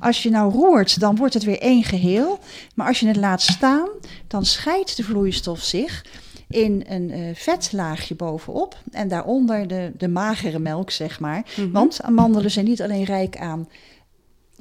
als 0.00 0.22
je 0.22 0.30
nou 0.30 0.52
roert, 0.52 1.00
dan 1.00 1.16
wordt 1.16 1.34
het 1.34 1.44
weer 1.44 1.60
één 1.60 1.84
geheel. 1.84 2.38
Maar 2.74 2.86
als 2.86 3.00
je 3.00 3.06
het 3.06 3.16
laat 3.16 3.42
staan, 3.42 3.88
dan 4.26 4.44
scheidt 4.44 4.96
de 4.96 5.02
vloeistof 5.02 5.62
zich 5.62 6.04
in 6.48 6.84
een 6.88 7.10
uh, 7.10 7.34
vetlaagje 7.34 8.14
bovenop. 8.14 8.78
En 8.90 9.08
daaronder 9.08 9.68
de, 9.68 9.92
de 9.96 10.08
magere 10.08 10.58
melk, 10.58 10.90
zeg 10.90 11.20
maar. 11.20 11.36
Mm 11.36 11.64
-hmm. 11.64 11.72
Want 11.72 12.02
amandelen 12.02 12.50
zijn 12.50 12.64
niet 12.64 12.82
alleen 12.82 13.04
rijk 13.04 13.36
aan 13.36 13.68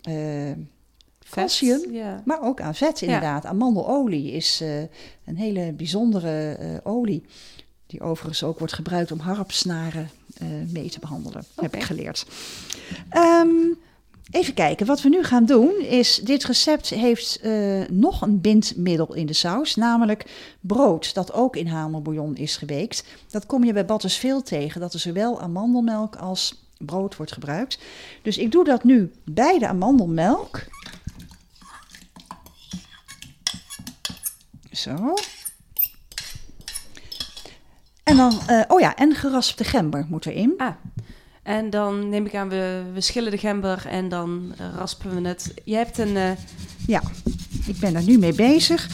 uh, 0.10 0.52
calcium, 1.30 1.82
maar 2.26 2.42
ook 2.42 2.62
aan 2.62 2.76
vet 2.76 3.02
inderdaad. 3.02 3.44
Ja. 3.44 3.50
Amandelolie 3.50 4.32
is 4.32 4.62
uh, 4.62 4.80
een 5.26 5.38
hele 5.38 5.74
bijzondere 5.74 6.58
olie. 6.84 7.26
Die 7.88 8.02
overigens 8.02 8.44
ook 8.44 8.60
wordt 8.60 8.74
gebruikt 8.74 9.12
om 9.12 9.20
harpsnaren 9.20 10.10
mee 10.72 10.90
te 10.90 11.00
behandelen, 11.00 11.44
okay. 11.52 11.66
heb 11.66 11.76
ik 11.76 11.84
geleerd. 11.84 12.26
Um, 13.14 13.78
Even 14.32 14.54
kijken, 14.54 14.86
wat 14.86 15.02
we 15.02 15.10
nu 15.10 15.24
gaan 15.24 15.46
doen 15.46 15.80
is, 15.80 16.16
dit 16.24 16.44
recept 16.44 16.90
heeft 16.90 17.40
uh, 17.44 17.88
nog 17.88 18.22
een 18.22 18.42
bindmiddel 18.42 19.14
in 19.14 19.26
de 19.26 19.34
saus, 19.34 19.76
namelijk 19.76 20.26
brood, 20.60 21.14
dat 21.14 21.34
ook 21.34 21.56
in 21.56 21.68
hamelbouillon 21.68 22.36
is 22.36 22.58
geweekt. 22.58 23.04
Dat 23.30 23.46
kom 23.46 23.64
je 23.64 23.74
bij 23.74 23.86
Batters 23.86 24.16
veel 24.16 24.42
tegen, 24.42 24.82
dat 24.82 24.94
er 24.94 25.00
zowel 25.00 25.42
amandelmelk 25.42 26.16
als 26.16 26.64
brood 26.78 27.16
wordt 27.16 27.32
gebruikt. 27.32 27.80
Dus 28.22 28.38
ik 28.38 28.52
doe 28.52 28.64
dat 28.64 28.84
nu 28.84 29.12
bij 29.26 29.60
de 29.60 29.68
amandelmelk. 29.68 30.66
Zo. 34.72 35.14
En 38.04 38.18
dan, 38.18 38.40
uh, 38.50 38.62
oh 38.68 38.80
ja, 38.80 38.96
en 38.96 39.16
geraspte 39.16 39.64
gember 39.64 40.06
moet 40.10 40.26
erin. 40.26 40.54
Ah. 40.58 40.76
En 41.44 41.70
dan 41.70 42.10
neem 42.10 42.26
ik 42.26 42.36
aan, 42.36 42.50
we, 42.50 42.82
we 42.94 43.02
schillen 43.02 43.32
de 43.32 43.38
gember 43.38 43.86
en 43.88 44.10
dan 44.10 44.54
raspen 44.76 45.22
we 45.22 45.28
het. 45.28 45.54
Je 45.64 45.76
hebt 45.76 45.98
een... 45.98 46.16
Uh... 46.16 46.32
Ja, 46.88 47.02
ik 47.66 47.80
ben 47.80 47.94
daar 47.94 48.04
nu 48.04 48.18
mee 48.18 48.34
bezig. 48.34 48.90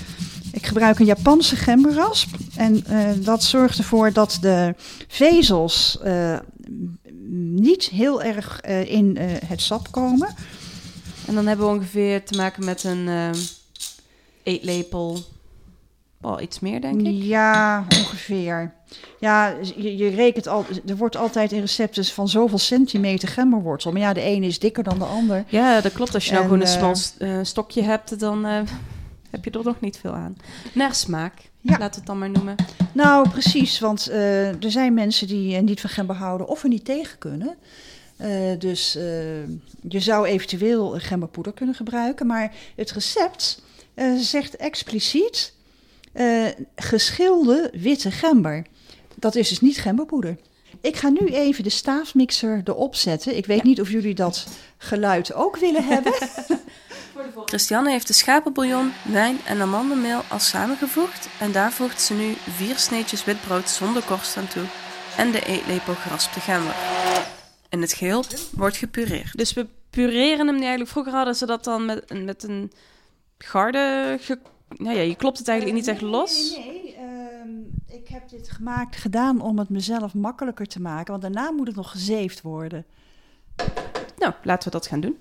Ik 0.52 0.66
gebruik 0.66 1.00
een 1.00 1.06
Japanse 1.06 1.56
gemberrasp. 1.56 2.36
En 2.56 2.84
uh, 2.90 3.10
dat 3.18 3.44
zorgt 3.44 3.78
ervoor 3.78 4.14
dat 4.14 4.38
de 4.42 4.76
vezels 5.08 6.00
uh, 6.06 6.40
niet 7.50 7.84
heel 7.84 8.22
erg 8.24 8.62
in 8.86 9.18
het 9.46 9.62
sap 9.62 9.92
komen. 9.92 10.36
En 11.28 11.36
dan 11.36 11.48
hebben 11.48 11.66
we 11.66 11.74
ongeveer 11.74 12.26
te 12.26 12.38
maken 12.38 12.66
met 12.66 12.84
een 12.84 13.10
eetlepel 14.44 15.24
al 16.26 16.42
iets 16.42 16.60
meer, 16.60 16.82
denk 16.82 17.02
ik. 17.02 17.24
Ja, 17.24 17.86
ongeveer. 18.00 18.74
Ja, 19.20 19.56
je, 19.76 19.98
je 19.98 20.10
rekent 20.10 20.48
al, 20.48 20.66
er 20.86 20.98
wordt 20.98 21.16
altijd 21.16 21.52
in 21.52 21.60
recepten 21.60 22.06
van 22.06 22.30
zoveel 22.30 22.58
centimeter 22.58 23.28
gemberwortel. 23.28 23.92
Maar 23.92 24.02
ja, 24.02 24.14
de 24.14 24.22
ene 24.22 24.46
is 24.46 24.60
dikker 24.60 24.84
dan 24.84 25.00
de 25.00 25.06
ander. 25.06 25.44
Ja, 25.48 25.82
dat 25.82 25.94
klopt. 25.94 26.14
Als 26.14 26.26
je 26.26 26.32
nou 26.32 26.44
gewoon 26.44 26.62
een 26.62 26.68
smal 26.68 26.96
uh, 27.20 27.40
stokje 27.42 27.82
hebt, 27.82 28.20
dan 28.20 28.46
uh, 28.46 28.52
heb 29.32 29.44
je 29.44 29.52
er 29.52 29.64
nog 29.64 29.80
niet 29.80 29.98
veel 29.98 30.14
aan. 30.14 30.38
Naar 30.74 30.96
smaak, 30.96 31.34
ja. 31.62 31.78
laat 31.78 31.96
het 31.96 32.06
dan 32.06 32.20
maar 32.20 32.30
noemen. 32.30 32.56
Nou, 32.92 33.30
precies. 33.30 33.80
Want 33.80 34.10
uh, 34.10 34.64
er 34.64 34.72
zijn 34.72 34.94
mensen 34.94 35.28
die 35.28 35.62
niet 35.62 35.82
van 35.82 35.90
gember 35.90 36.16
houden 36.16 36.48
of 36.48 36.64
er 36.64 36.70
niet 36.70 36.86
tegen 36.86 37.18
kunnen. 37.18 37.56
dus 38.60 38.94
je 39.82 40.00
zou 40.00 40.26
eventueel 40.26 41.00
gemberpoeder 41.00 41.54
kunnen 41.54 41.76
gebruiken. 41.76 42.26
Maar 42.26 42.54
het 42.76 42.92
recept 42.92 43.62
zegt 44.18 44.56
expliciet 44.56 45.55
uh, 46.16 46.48
geschilde 46.76 47.72
witte 47.74 48.12
gember. 48.12 48.66
Dat 49.16 49.36
is 49.36 49.50
dus 49.50 49.62
niet 49.62 49.78
gemberpoeder. 49.78 50.38
Ik 50.82 50.96
ga 50.96 51.10
nu 51.10 51.28
even 51.28 51.64
de 51.64 51.70
staafmixer 51.70 52.62
erop 52.64 52.96
zetten. 52.96 53.38
Ik 53.38 53.46
weet 53.46 53.64
niet 53.64 53.82
of 53.82 53.90
jullie 53.90 54.16
dat 54.16 54.48
geluid 54.78 55.34
ook 55.34 55.58
willen 55.58 55.86
hebben. 55.94 56.14
Christiane 57.46 57.90
heeft 57.90 58.08
de 58.08 58.14
schapenbouillon, 58.14 58.92
wijn 59.04 59.38
en 59.46 59.62
amandelmeel 59.62 60.22
al 60.30 60.40
samengevoegd 60.40 61.30
en 61.40 61.52
daar 61.52 61.72
voegt 61.72 62.02
ze 62.02 62.14
nu 62.14 62.34
vier 62.50 62.78
sneetjes 62.78 63.26
witbrood 63.26 63.70
zonder 63.70 64.04
korst 64.04 64.38
aan 64.38 64.48
toe 64.48 64.64
en 65.18 65.32
de 65.32 65.46
eetlepel 65.46 65.94
geraspte 65.94 66.40
gember. 66.40 66.76
En 67.70 67.82
het 67.82 67.94
geheel 67.94 68.24
wordt 68.52 68.78
gepureerd. 68.78 69.38
Dus 69.38 69.54
we 69.54 69.68
pureren 69.90 70.48
hem 70.48 70.60
eigenlijk. 70.60 70.90
Vroeger 70.90 71.14
hadden 71.14 71.36
ze 71.36 71.46
dat 71.46 71.64
dan 71.64 71.86
met, 71.86 72.24
met 72.24 72.44
een 72.44 72.72
garde 73.38 74.18
nou 74.78 74.96
ja, 74.96 75.02
je 75.02 75.16
klopt 75.16 75.38
het 75.38 75.48
eigenlijk 75.48 75.80
niet 75.80 75.88
echt 75.88 76.02
los. 76.02 76.56
Nee, 76.58 76.66
nee, 76.66 76.96
ehm, 76.96 77.50
ik 78.00 78.08
heb 78.08 78.30
dit 78.30 78.52
gemaakt, 78.52 78.96
gedaan 78.96 79.42
om 79.42 79.60
het 79.60 79.70
mezelf 79.70 80.14
makkelijker 80.14 80.68
te 80.68 80.82
maken. 80.82 81.12
Want 81.12 81.22
daarna 81.22 81.52
moet 81.52 81.68
het 81.68 81.76
nog 81.76 81.92
gezeefd 81.92 82.42
worden. 82.42 82.86
Nou, 84.18 84.34
laten 84.44 84.72
we 84.72 84.78
dat 84.78 84.88
gaan 84.88 85.00
doen. 85.00 85.18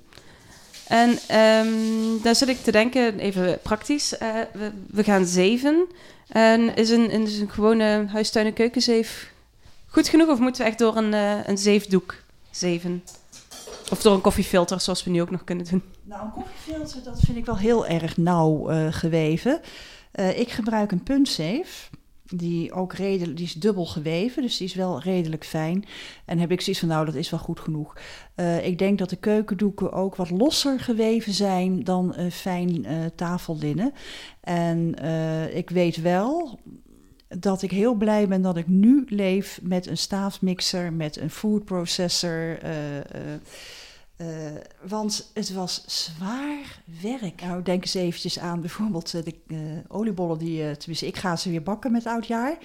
En 0.89 1.11
um, 1.11 2.23
daar 2.23 2.35
zit 2.35 2.49
ik 2.49 2.63
te 2.63 2.73
denken, 2.73 3.19
even 3.19 3.59
praktisch. 3.63 4.13
Uh, 4.13 4.35
we, 4.53 4.71
we, 4.87 5.05
gaan 5.05 5.27
zeven. 5.27 5.87
En 6.29 6.77
is 6.77 6.91
een, 6.91 7.11
is 7.11 7.39
een 7.39 7.51
gewone 7.51 8.07
huistuin- 8.09 8.47
en 8.47 8.53
keukenzeef 8.53 9.33
goed 9.87 10.09
genoeg? 10.09 10.29
Of 10.29 10.39
moeten 10.39 10.63
we 10.63 10.69
echt 10.69 10.79
door 10.79 10.97
een, 10.97 11.13
uh, 11.13 11.47
een 11.47 11.59
zeefdoek 11.59 12.15
zeven? 12.51 13.03
Of 13.91 14.03
door 14.03 14.15
een 14.15 14.21
koffiefilter, 14.21 14.81
zoals 14.81 15.05
we 15.05 15.11
nu 15.11 15.21
ook 15.21 15.31
nog 15.31 15.45
kunnen 15.45 15.67
doen. 15.71 15.83
Nou, 16.03 16.25
een 16.25 16.31
koffiefilter, 16.31 17.03
dat 17.03 17.21
vind 17.21 17.39
ik 17.39 17.47
wel 17.47 17.57
heel 17.59 17.87
erg 17.87 18.17
nauw 18.17 18.71
uh, 18.71 18.87
geweven. 18.91 19.61
Uh, 20.15 20.39
ik 20.39 20.51
gebruik 20.51 20.93
een 20.93 21.03
puntzeef. 21.03 21.91
Die 22.27 22.73
ook 22.73 22.93
redelijk, 22.93 23.37
die 23.37 23.47
is 23.47 23.53
dubbel 23.53 23.87
geweven, 23.87 24.43
dus 24.43 24.57
die 24.57 24.67
is 24.67 24.75
wel 24.75 25.01
redelijk 25.01 25.45
fijn. 25.45 25.85
En 26.25 26.39
heb 26.39 26.51
ik 26.51 26.61
zoiets 26.61 26.81
van, 26.81 26.89
nou, 26.89 27.05
dat 27.05 27.15
is 27.15 27.31
wel 27.31 27.41
goed 27.41 27.61
genoeg. 27.61 27.97
Uh, 28.37 28.67
ik 28.67 28.79
denk 28.79 28.99
dat 28.99 29.11
de 29.11 29.17
keukendoeken 29.17 29.93
ook 29.93 30.17
wat 30.17 30.31
losser 30.31 30.81
geweven 30.81 31.33
zijn 31.33 31.85
dan 31.85 32.15
fijn 32.31 32.87
tafellinnen. 33.15 33.93
En 34.41 34.95
ik 35.55 35.71
weet 35.71 35.97
wel 35.97 36.59
dat 37.39 37.63
ik 37.63 37.71
heel 37.71 37.95
blij 37.95 38.29
ben 38.29 38.43
dat 38.43 38.57
ik 38.57 38.69
nu 38.69 39.05
leef 39.09 39.61
met 39.63 39.87
een 39.87 39.99
staafmixer, 39.99 40.93
met 40.93 41.17
een 41.17 41.31
food 41.31 41.65
processor. 41.65 42.65
Uh, 42.65 42.97
uh, 42.97 43.03
uh, 44.17 44.27
want 44.89 45.31
het 45.35 45.53
was 45.53 45.85
zwaar 45.87 46.81
werk. 47.03 47.43
Nou, 47.43 47.63
denk 47.63 47.83
eens 47.83 47.95
eventjes 47.95 48.39
aan 48.39 48.61
bijvoorbeeld 48.61 49.11
de 49.11 49.35
oliebollen 49.89 50.39
die, 50.39 50.77
tenminste, 50.77 51.07
ik 51.07 51.17
ga 51.17 51.37
ze 51.37 51.51
weer 51.51 51.63
bakken 51.63 51.93
met 51.93 52.07
oudjaar. 52.07 52.59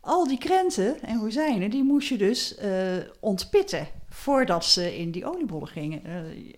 Al 0.00 0.28
die 0.28 0.38
krenten 0.38 1.02
en 1.02 1.20
rozijnen, 1.20 1.70
die 1.70 1.84
moest 1.84 2.08
je 2.08 2.18
dus 2.18 2.56
ontpitten 3.20 3.86
voordat 4.14 4.64
ze 4.64 4.96
in 4.96 5.10
die 5.10 5.26
oliebollen 5.26 5.68
gingen. 5.68 6.02
Uh, 6.06 6.12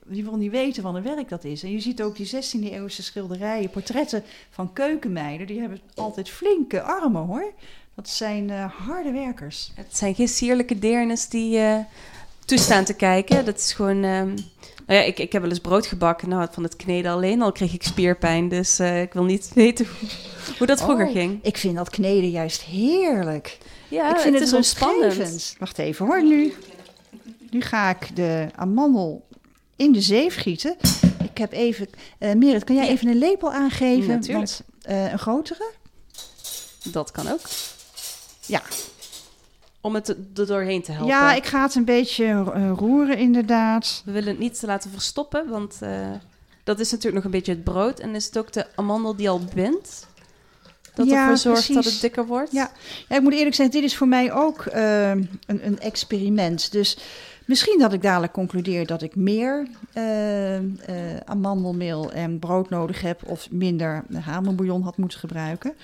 die 0.07 0.25
wil 0.25 0.37
niet 0.37 0.51
weten 0.51 0.83
wat 0.83 0.95
een 0.95 1.03
werk 1.03 1.29
dat 1.29 1.45
is. 1.45 1.63
En 1.63 1.73
je 1.73 1.81
ziet 1.81 2.03
ook 2.03 2.17
die 2.17 2.27
16e 2.27 2.73
eeuwse 2.73 3.03
schilderijen, 3.03 3.71
portretten 3.71 4.23
van 4.51 4.73
keukenmeiden. 4.73 5.47
Die 5.47 5.61
hebben 5.61 5.81
altijd 5.95 6.31
flinke 6.31 6.83
armen 6.83 7.23
hoor. 7.23 7.53
Dat 7.95 8.09
zijn 8.09 8.49
uh, 8.49 8.73
harde 8.87 9.11
werkers. 9.11 9.71
Het 9.75 9.97
zijn 9.97 10.15
geen 10.15 10.29
sierlijke 10.29 10.79
deernes 10.79 11.29
die 11.29 11.59
uh, 11.59 11.79
toestaan 12.45 12.85
te 12.85 12.95
kijken. 12.95 13.45
Dat 13.45 13.57
is 13.57 13.73
gewoon... 13.73 14.05
Um, 14.05 14.35
nou 14.87 15.01
ja, 15.01 15.07
ik, 15.07 15.19
ik 15.19 15.33
heb 15.33 15.43
wel 15.43 15.51
eens 15.51 15.61
brood 15.61 15.87
gebakken. 15.87 16.29
Nou, 16.29 16.49
van 16.51 16.63
het 16.63 16.77
kneden 16.77 17.13
alleen 17.13 17.43
al 17.43 17.53
kreeg 17.53 17.75
ik 17.75 17.83
spierpijn. 17.83 18.49
Dus 18.49 18.81
ik 18.81 19.13
wil 19.13 19.25
niet 19.25 19.51
weten 19.55 19.87
hoe, 19.87 20.09
hoe 20.59 20.67
dat 20.67 20.83
vroeger 20.83 21.07
oh, 21.07 21.13
ging. 21.13 21.39
Ik 21.43 21.57
vind 21.57 21.77
dat 21.77 21.91
kneden 21.91 22.31
juist 22.31 22.63
heerlijk. 22.63 23.59
Ja, 23.89 24.11
ik 24.11 24.21
vind 24.21 24.39
het, 24.39 24.51
het 24.51 24.61
is 24.61 24.69
spannend. 24.69 25.57
Wacht 25.59 25.79
even 25.79 26.07
hoor, 26.07 26.25
nu 26.25 26.55
nu 27.51 27.61
ga 27.61 27.91
ik 27.91 28.17
de 28.17 28.49
amandel 28.55 29.27
in 29.77 29.93
de 29.93 30.01
zeef 30.01 30.37
gieten. 30.37 30.77
Ik 31.23 31.39
heb 31.39 31.53
even... 31.53 31.89
Uh, 32.19 32.33
Merit, 32.33 32.65
kan 32.65 32.77
jij 32.77 32.89
even 32.89 33.09
een 33.09 33.19
lepel 33.19 33.53
aangeven? 33.53 34.09
Natuurlijk. 34.09 34.51
Want, 34.51 34.63
uh, 34.89 35.13
een 35.13 35.19
grotere? 35.19 35.73
Dat 36.83 37.11
kan 37.11 37.29
ook. 37.29 37.41
Ja. 38.47 38.63
Om 39.81 39.95
het 39.95 40.09
er 40.09 40.47
doorheen 40.47 40.83
te 40.83 40.93
helpen. 40.93 41.09
Ja, 41.09 41.35
ik 41.35 41.47
ga 41.47 41.63
het 41.63 41.75
een 41.75 41.85
beetje 41.85 42.25
uh, 42.25 42.73
roeren 42.77 43.19
inderdaad. 43.19 44.03
We 44.05 44.13
willen 44.13 44.29
het 44.29 44.39
niet 44.39 44.59
te 44.59 44.67
laten 44.67 44.91
verstoppen, 44.91 45.49
want 45.49 45.79
dat 46.65 46.81
is 46.81 46.91
natuurlijk 46.91 47.15
nog 47.15 47.25
een 47.25 47.39
beetje 47.39 47.53
het 47.53 47.65
brood. 47.65 47.99
En 47.99 48.15
is 48.15 48.25
het 48.25 48.39
ook 48.39 48.53
de 48.53 48.67
amandel 48.75 49.17
die 49.17 49.29
al 49.29 49.41
bindt? 49.55 50.07
Dat 50.95 51.07
ja, 51.07 51.21
ervoor 51.21 51.37
zorgt 51.37 51.75
dat 51.75 51.85
het 51.85 52.01
dikker 52.01 52.27
wordt? 52.27 52.53
Ja. 52.53 52.71
ja, 53.09 53.17
ik 53.17 53.23
moet 53.23 53.33
eerlijk 53.33 53.55
zeggen, 53.55 53.81
dit 53.81 53.85
is 53.91 53.97
voor 53.97 54.09
mij 54.09 54.33
ook 54.33 54.65
een, 54.67 55.29
een 55.47 55.81
experiment. 55.81 56.73
Dus 56.73 56.99
Misschien 57.47 57.79
dat 57.79 57.93
ik 57.93 58.03
dadelijk 58.03 58.33
concludeer 58.33 58.87
dat 58.87 59.03
ik 59.03 59.17
meer 59.17 59.67
uh, 59.95 60.61
uh, 60.61 60.67
amandelmeel 61.25 62.13
en 62.13 62.39
brood 62.39 62.71
nodig 62.71 63.01
heb 63.01 63.25
of 63.25 63.51
minder 63.51 64.05
hamelbouillon 64.21 64.83
had 64.83 64.97
moeten 64.97 65.19
gebruiken. 65.19 65.75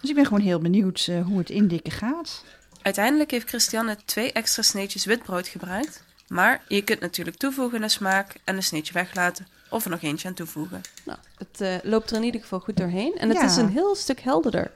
Dus 0.00 0.10
ik 0.10 0.16
ben 0.16 0.26
gewoon 0.26 0.40
heel 0.42 0.58
benieuwd 0.58 1.06
uh, 1.10 1.26
hoe 1.26 1.38
het 1.38 1.50
indikken 1.50 1.92
gaat. 1.92 2.44
Uiteindelijk 2.82 3.30
heeft 3.30 3.48
Christiane 3.48 3.96
twee 4.04 4.32
extra 4.32 4.62
sneetjes 4.62 5.04
witbrood 5.04 5.48
gebruikt. 5.48 6.04
Maar 6.28 6.62
je 6.68 6.82
kunt 6.82 7.00
natuurlijk 7.00 7.36
toevoegen 7.36 7.80
naar 7.80 7.90
smaak 7.90 8.34
en 8.44 8.56
een 8.56 8.62
sneetje 8.62 8.92
weglaten 8.92 9.46
of 9.70 9.84
er 9.84 9.90
nog 9.90 10.02
eentje 10.02 10.28
aan 10.28 10.34
toevoegen. 10.34 10.80
Nou, 11.04 11.18
het 11.38 11.84
loopt 11.84 12.10
er 12.10 12.16
in 12.16 12.22
ieder 12.22 12.40
geval 12.40 12.60
goed 12.60 12.76
doorheen 12.76 13.14
en 13.18 13.28
het 13.28 13.38
ja. 13.38 13.44
is 13.44 13.56
een 13.56 13.68
heel 13.68 13.94
stuk 13.94 14.20
helderder. 14.20 14.70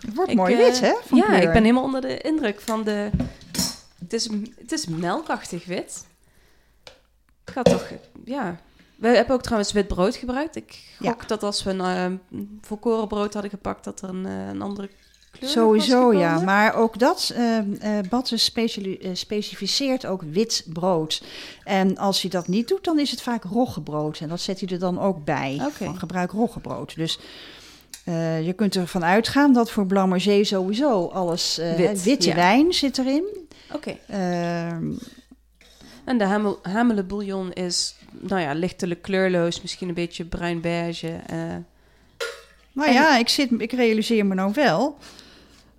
Het 0.00 0.14
wordt 0.14 0.30
ik, 0.30 0.36
mooi 0.36 0.56
wit, 0.56 0.80
hè? 0.80 0.86
ja, 0.86 1.24
kleur. 1.24 1.42
ik 1.42 1.52
ben 1.52 1.62
helemaal 1.62 1.82
onder 1.82 2.00
de 2.00 2.18
indruk 2.18 2.60
van 2.60 2.82
de 2.84 3.10
het 4.10 4.20
is, 4.20 4.28
het 4.58 4.72
is 4.72 4.86
melkachtig 4.86 5.64
wit. 5.64 6.06
Ik 7.44 7.52
ga 7.52 7.62
toch, 7.62 7.90
ja. 8.24 8.60
We 8.96 9.08
hebben 9.08 9.34
ook 9.34 9.42
trouwens 9.42 9.72
wit 9.72 9.88
brood 9.88 10.16
gebruikt. 10.16 10.56
Ik 10.56 10.96
gok 10.98 11.28
dat 11.28 11.42
als 11.42 11.62
we 11.62 11.70
een 11.70 12.20
uh, 12.30 12.46
volkoren 12.60 13.08
brood 13.08 13.32
hadden 13.32 13.50
gepakt, 13.50 13.84
dat 13.84 14.02
er 14.02 14.08
een, 14.08 14.26
uh, 14.26 14.48
een 14.48 14.62
andere 14.62 14.88
kleur 15.30 15.50
Sowieso, 15.50 16.12
ja. 16.12 16.40
Maar 16.40 16.74
ook 16.74 16.98
dat, 16.98 17.34
uh, 17.36 17.58
Batte 18.08 18.36
specificeert 19.12 20.06
ook 20.06 20.22
wit 20.22 20.64
brood. 20.72 21.22
En 21.64 21.98
als 21.98 22.22
je 22.22 22.28
dat 22.28 22.48
niet 22.48 22.68
doet, 22.68 22.84
dan 22.84 22.98
is 22.98 23.10
het 23.10 23.22
vaak 23.22 23.44
roggebrood. 23.44 24.20
En 24.20 24.28
dat 24.28 24.40
zet 24.40 24.60
hij 24.60 24.68
er 24.68 24.78
dan 24.78 25.00
ook 25.00 25.24
bij. 25.24 25.54
Okay. 25.54 25.70
Van 25.70 25.98
gebruik 25.98 26.30
roggebrood. 26.30 26.96
Dus... 26.96 27.18
Uh, 28.10 28.46
je 28.46 28.52
kunt 28.52 28.76
ervan 28.76 29.04
uitgaan 29.04 29.52
dat 29.52 29.70
voor 29.70 29.86
Blanc 29.86 30.08
Marché 30.08 30.44
sowieso 30.44 31.06
alles 31.06 31.58
uh, 31.58 31.74
Wit, 31.74 32.02
witte 32.02 32.28
ja. 32.28 32.34
wijn 32.34 32.72
zit 32.72 32.98
erin. 32.98 33.24
Oké. 33.72 33.96
Okay. 34.08 34.20
Uh, 34.20 34.88
en 36.04 36.18
de 36.18 36.24
hamel, 36.24 36.58
hamele 36.62 37.02
bouillon 37.02 37.52
is 37.52 37.94
nou 38.10 38.40
ja, 38.40 38.52
lichtelijk 38.52 39.02
kleurloos, 39.02 39.62
misschien 39.62 39.88
een 39.88 39.94
beetje 39.94 40.24
bruin 40.24 40.60
beige. 40.60 41.20
Uh, 41.32 41.36
nou 42.72 42.88
en... 42.88 42.92
ja, 42.92 43.18
ik, 43.18 43.28
zit, 43.28 43.50
ik 43.58 43.72
realiseer 43.72 44.26
me 44.26 44.34
nou 44.34 44.52
wel 44.54 44.98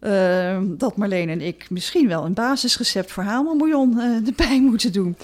uh, 0.02 0.58
dat 0.64 0.98
Marleen 0.98 1.30
en 1.30 1.42
ik 1.42 1.70
misschien 1.70 2.08
wel 2.08 2.26
een 2.26 2.34
basisrecept 2.34 3.12
voor 3.12 3.24
hamelbouillon 3.24 3.98
uh, 3.98 4.28
erbij 4.28 4.62
moeten 4.72 4.94
doen. 4.94 5.18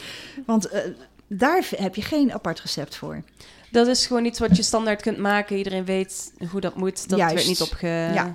Want 0.46 0.74
uh, 0.74 0.80
daar 1.28 1.68
heb 1.76 1.96
je 1.96 2.02
geen 2.02 2.34
apart 2.34 2.60
recept 2.60 2.96
voor. 2.96 3.24
Dat 3.72 3.88
is 3.88 4.06
gewoon 4.06 4.26
iets 4.26 4.40
wat 4.40 4.58
je 4.58 4.64
standaard 4.64 5.02
kunt 5.02 5.18
maken. 5.18 5.58
Iedereen 5.58 5.86
weet 5.86 6.34
hoe 6.52 6.62
dat 6.62 6.76
moet. 6.76 7.10
Dat 7.10 7.20
Juist. 7.20 7.34
werd 7.34 7.48
niet 7.48 7.62
opge... 7.62 7.88
Ja, 7.88 8.32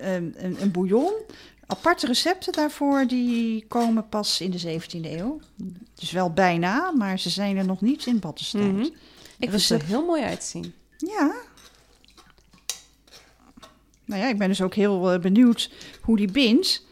een, 0.00 0.56
een 0.60 0.70
bouillon 0.70 1.12
Aparte 1.70 2.06
recepten 2.06 2.52
daarvoor 2.52 3.06
die 3.06 3.64
komen 3.66 4.08
pas 4.08 4.40
in 4.40 4.50
de 4.50 4.80
17e 4.80 5.00
eeuw. 5.02 5.40
Dus 5.94 6.10
wel 6.10 6.30
bijna, 6.32 6.90
maar 6.90 7.18
ze 7.18 7.30
zijn 7.30 7.56
er 7.56 7.64
nog 7.64 7.80
niet 7.80 8.06
in 8.06 8.18
Battenstijd. 8.18 8.64
Mm 8.64 8.80
-hmm. 8.80 8.94
Ik 9.38 9.50
vind 9.50 9.62
ze 9.62 9.74
er 9.74 9.84
heel 9.84 10.04
mooi 10.04 10.22
uitzien. 10.22 10.74
Ja. 10.96 11.34
Nou 14.04 14.22
ja, 14.22 14.28
ik 14.28 14.38
ben 14.38 14.48
dus 14.48 14.62
ook 14.62 14.74
heel 14.74 15.14
uh, 15.14 15.20
benieuwd 15.20 15.70
hoe 16.00 16.16
die 16.16 16.30
bindt. 16.30 16.84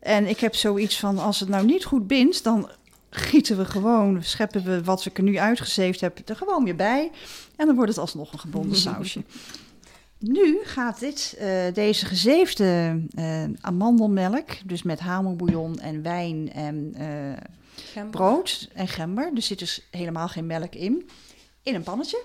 En 0.00 0.26
ik 0.26 0.40
heb 0.40 0.54
zoiets 0.54 0.98
van, 0.98 1.18
als 1.18 1.40
het 1.40 1.48
nou 1.48 1.64
niet 1.64 1.84
goed 1.84 2.06
bindt, 2.06 2.44
dan 2.44 2.70
gieten 3.14 3.56
we 3.56 3.64
gewoon, 3.64 4.22
scheppen 4.22 4.64
we 4.64 4.84
wat 4.84 5.04
ik 5.04 5.16
er 5.16 5.22
nu 5.22 5.38
uitgezeefd 5.38 6.00
heb, 6.00 6.28
er 6.28 6.36
gewoon 6.36 6.64
weer 6.64 6.76
bij. 6.76 7.10
En 7.56 7.66
dan 7.66 7.74
wordt 7.74 7.90
het 7.90 8.00
alsnog 8.00 8.32
een 8.32 8.38
gebonden 8.38 8.76
sausje. 8.88 9.22
Nu 10.18 10.60
gaat 10.64 11.00
dit, 11.00 11.36
uh, 11.40 11.74
deze 11.74 12.06
gezeefde 12.06 13.00
uh, 13.14 13.44
amandelmelk, 13.60 14.48
dus 14.64 14.82
met 14.82 15.00
hamelbouillon 15.00 15.80
en 15.80 16.02
wijn 16.02 16.52
en 16.52 16.94
uh, 17.94 18.02
brood 18.10 18.68
en 18.74 18.88
gember, 18.88 19.30
er 19.34 19.42
zit 19.42 19.58
dus 19.58 19.86
helemaal 19.90 20.28
geen 20.28 20.46
melk 20.46 20.74
in, 20.74 21.08
in 21.62 21.74
een 21.74 21.82
pannetje. 21.82 22.22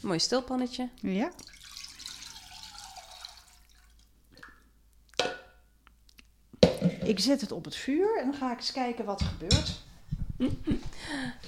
Mooi 0.00 0.18
stilpannetje. 0.18 0.88
Ja. 0.94 1.30
Ik 7.10 7.18
zet 7.18 7.40
het 7.40 7.52
op 7.52 7.64
het 7.64 7.76
vuur 7.76 8.18
en 8.18 8.30
dan 8.30 8.34
ga 8.34 8.52
ik 8.52 8.58
eens 8.58 8.72
kijken 8.72 9.04
wat 9.04 9.20
er 9.20 9.26
gebeurt. 9.26 9.70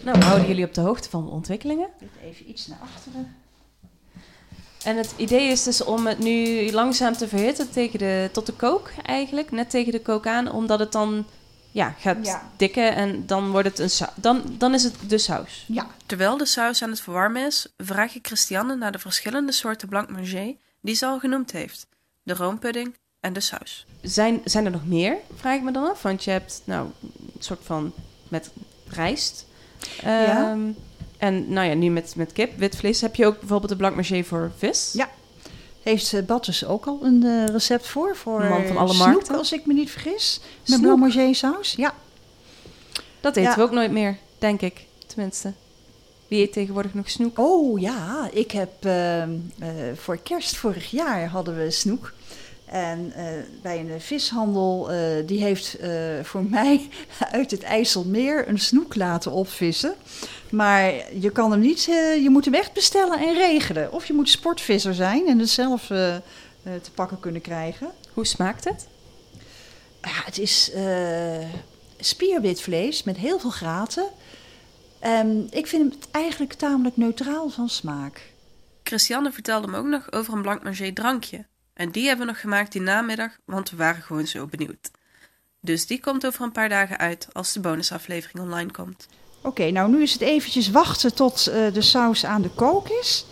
Nou, 0.04 0.18
we 0.18 0.24
houden 0.24 0.48
jullie 0.48 0.64
op 0.64 0.74
de 0.74 0.80
hoogte 0.80 1.10
van 1.10 1.24
de 1.24 1.30
ontwikkelingen. 1.30 1.88
Even 2.22 2.50
iets 2.50 2.66
naar 2.66 2.78
achteren. 2.82 3.36
En 4.84 4.96
het 4.96 5.14
idee 5.16 5.48
is 5.48 5.62
dus 5.62 5.84
om 5.84 6.06
het 6.06 6.18
nu 6.18 6.70
langzaam 6.72 7.12
te 7.12 7.28
verhitten 7.28 7.70
tegen 7.70 7.98
de, 7.98 8.28
tot 8.32 8.46
de 8.46 8.52
kook 8.52 8.90
eigenlijk. 9.02 9.50
Net 9.50 9.70
tegen 9.70 9.92
de 9.92 10.00
kook 10.00 10.26
aan, 10.26 10.52
omdat 10.52 10.78
het 10.78 10.92
dan 10.92 11.26
ja, 11.70 11.94
gaat 11.98 12.40
dikken 12.56 12.94
en 12.94 13.26
dan, 13.26 13.50
wordt 13.50 13.68
het 13.68 13.78
een 14.00 14.08
dan, 14.14 14.54
dan 14.58 14.74
is 14.74 14.82
het 14.82 14.94
de 15.08 15.18
saus. 15.18 15.64
Ja. 15.68 15.86
Terwijl 16.06 16.36
de 16.36 16.46
saus 16.46 16.82
aan 16.82 16.90
het 16.90 17.00
verwarmen 17.00 17.46
is, 17.46 17.66
vraag 17.76 18.14
ik 18.14 18.26
Christiane 18.26 18.76
naar 18.76 18.92
de 18.92 18.98
verschillende 18.98 19.52
soorten 19.52 19.88
blanc 19.88 20.10
manger 20.10 20.54
die 20.80 20.94
ze 20.94 21.06
al 21.06 21.18
genoemd 21.18 21.52
heeft. 21.52 21.86
De 22.22 22.34
roompudding 22.34 22.94
en 23.22 23.32
de 23.32 23.40
saus. 23.40 23.86
Zijn, 24.00 24.40
zijn 24.44 24.64
er 24.64 24.70
nog 24.70 24.86
meer, 24.86 25.16
vraag 25.34 25.56
ik 25.56 25.62
me 25.62 25.72
dan 25.72 25.90
af. 25.90 26.02
Want 26.02 26.24
je 26.24 26.30
hebt 26.30 26.62
nou 26.64 26.88
een 27.00 27.12
soort 27.38 27.60
van 27.62 27.92
met 28.28 28.50
rijst. 28.86 29.46
Ja. 30.00 30.50
Ehm, 30.50 30.60
en 31.18 31.52
nou 31.52 31.68
ja, 31.68 31.74
nu 31.74 31.90
met, 31.90 32.16
met 32.16 32.32
kip, 32.32 32.58
wit 32.58 32.76
vlees. 32.76 33.00
Heb 33.00 33.14
je 33.14 33.26
ook 33.26 33.38
bijvoorbeeld 33.38 33.70
de 33.70 33.76
blanc 33.76 33.94
manger 33.94 34.24
voor 34.24 34.52
vis? 34.56 34.92
Ja. 34.92 35.10
Heeft 35.82 36.12
uh, 36.12 36.22
Battes 36.22 36.64
ook 36.64 36.86
al 36.86 36.98
een 37.02 37.24
uh, 37.24 37.46
recept 37.46 37.86
voor? 37.86 38.16
Voor 38.16 38.44
Man 38.44 38.66
van 38.66 38.76
alle 38.76 38.94
markten. 38.94 39.36
als 39.36 39.52
ik 39.52 39.66
me 39.66 39.72
niet 39.72 39.90
vergis. 39.90 40.40
Met 40.66 40.80
blanc 40.80 40.98
manger 40.98 41.34
saus. 41.34 41.72
Ja. 41.72 41.94
Dat 43.20 43.36
eten 43.36 43.56
we 43.56 43.62
ook 43.62 43.70
nooit 43.70 43.90
meer, 43.90 44.16
denk 44.38 44.60
ik. 44.60 44.86
Tenminste. 45.06 45.52
Wie 46.28 46.42
eet 46.42 46.52
tegenwoordig 46.52 46.94
nog 46.94 47.10
snoek? 47.10 47.38
Oh 47.38 47.80
ja, 47.80 48.28
ik 48.32 48.50
heb 48.50 48.86
uh, 48.86 49.24
voor 49.94 50.18
kerst 50.22 50.56
vorig 50.56 50.90
jaar 50.90 51.28
hadden 51.28 51.56
we 51.56 51.70
snoek. 51.70 52.12
En 52.72 53.12
uh, 53.16 53.24
bij 53.62 53.80
een 53.80 54.00
vishandel, 54.00 54.92
uh, 54.92 54.98
die 55.26 55.42
heeft 55.42 55.80
uh, 55.80 55.88
voor 56.22 56.44
mij 56.58 56.88
uit 57.30 57.50
het 57.50 57.62
IJsselmeer 57.62 58.48
een 58.48 58.58
snoek 58.58 58.94
laten 58.94 59.32
opvissen. 59.32 59.94
Maar 60.50 60.92
je 61.20 61.30
kan 61.30 61.50
hem 61.50 61.60
niet, 61.60 61.84
je 62.22 62.28
moet 62.30 62.44
hem 62.44 62.54
echt 62.54 62.72
bestellen 62.72 63.18
en 63.18 63.34
regelen. 63.34 63.92
Of 63.92 64.06
je 64.06 64.12
moet 64.12 64.28
sportvisser 64.28 64.94
zijn 64.94 65.26
en 65.26 65.38
het 65.38 65.48
zelf 65.48 65.86
te 65.86 66.90
pakken 66.94 67.20
kunnen 67.20 67.40
krijgen. 67.40 67.90
Hoe 68.12 68.26
smaakt 68.26 68.64
het? 68.64 68.86
Ja, 70.02 70.22
het 70.24 70.38
is 70.38 70.70
spierwitvlees 71.98 73.02
met 73.02 73.16
heel 73.16 73.38
veel 73.38 73.50
graten. 73.50 74.04
Um, 75.06 75.46
ik 75.50 75.66
vind 75.66 75.94
het 75.94 76.08
eigenlijk 76.10 76.52
tamelijk 76.52 76.96
neutraal 76.96 77.48
van 77.48 77.68
smaak. 77.68 78.32
Christiane 78.82 79.32
vertelde 79.32 79.66
me 79.66 79.76
ook 79.76 79.86
nog 79.86 80.12
over 80.12 80.34
een 80.34 80.42
blanc 80.42 80.62
manger 80.62 80.94
drankje. 80.94 81.44
En 81.74 81.90
die 81.90 82.06
hebben 82.06 82.26
we 82.26 82.32
nog 82.32 82.40
gemaakt 82.40 82.72
die 82.72 82.80
namiddag, 82.80 83.30
want 83.44 83.70
we 83.70 83.76
waren 83.76 84.02
gewoon 84.02 84.26
zo 84.26 84.46
benieuwd. 84.46 84.90
Dus 85.60 85.86
die 85.86 86.00
komt 86.00 86.26
over 86.26 86.42
een 86.42 86.52
paar 86.52 86.68
dagen 86.68 86.98
uit 86.98 87.28
als 87.32 87.52
de 87.52 87.60
bonusaflevering 87.60 88.44
online 88.44 88.70
komt. 88.70 89.08
Oké, 89.42 89.70
nou 89.70 89.90
nu 89.90 90.02
is 90.02 90.12
het 90.12 90.20
eventjes 90.20 90.70
wachten 90.70 91.14
tot 91.14 91.48
uh, 91.48 91.72
de 91.72 91.82
saus 91.82 92.24
aan 92.24 92.42
de 92.42 92.50
kook 92.50 92.88
is. 92.88 93.26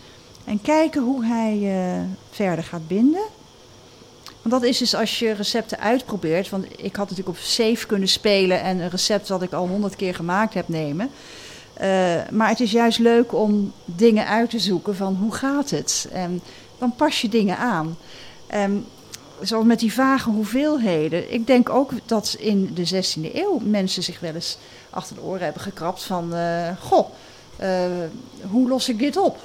En 0.45 0.61
kijken 0.63 1.03
hoe 1.03 1.25
hij 1.25 1.59
uh, 1.59 2.03
verder 2.31 2.65
gaat 2.65 2.89
binden. 2.89 3.23
Want 4.25 4.55
dat 4.55 4.63
is 4.63 4.79
dus 4.79 4.95
als 4.95 5.19
je 5.19 5.33
recepten 5.33 5.79
uitprobeert. 5.79 6.49
Want 6.49 6.65
ik 6.65 6.97
had 6.97 7.11
natuurlijk 7.11 7.39
op 7.39 7.45
safe 7.45 7.87
kunnen 7.87 8.09
spelen 8.09 8.61
en 8.61 8.79
een 8.79 8.91
recept 8.91 9.27
dat 9.27 9.43
ik 9.43 9.53
al 9.53 9.69
honderd 9.69 9.97
keer 9.97 10.15
gemaakt 10.15 10.55
heb 10.55 10.69
nemen. 10.69 11.11
Uh, 11.81 11.85
maar 12.31 12.49
het 12.49 12.61
is 12.61 12.71
juist 12.71 12.99
leuk 12.99 13.33
om 13.33 13.73
dingen 13.85 14.27
uit 14.27 14.51
te 14.51 14.59
zoeken 14.59 14.97
van 14.97 15.15
hoe 15.15 15.35
gaat 15.35 15.71
het? 15.71 16.09
En 16.13 16.41
dan 16.79 16.95
pas 16.95 17.21
je 17.21 17.29
dingen 17.29 17.59
aan. 17.59 17.97
Um, 18.55 18.87
zo 19.45 19.65
met 19.65 19.79
die 19.79 19.93
vage 19.93 20.31
hoeveelheden. 20.31 21.33
Ik 21.33 21.47
denk 21.47 21.69
ook 21.69 21.93
dat 22.07 22.37
in 22.39 22.75
de 22.75 23.05
16e 23.05 23.35
eeuw 23.35 23.59
mensen 23.63 24.03
zich 24.03 24.21
wel 24.21 24.35
eens 24.35 24.59
achter 24.91 25.17
de 25.17 25.23
oren 25.23 25.45
hebben 25.45 25.63
gekrapt 25.63 26.03
van... 26.03 26.35
Uh, 26.35 26.69
goh, 26.81 27.09
uh, 27.61 27.87
hoe 28.51 28.69
los 28.69 28.89
ik 28.89 28.99
dit 28.99 29.17
op? 29.17 29.39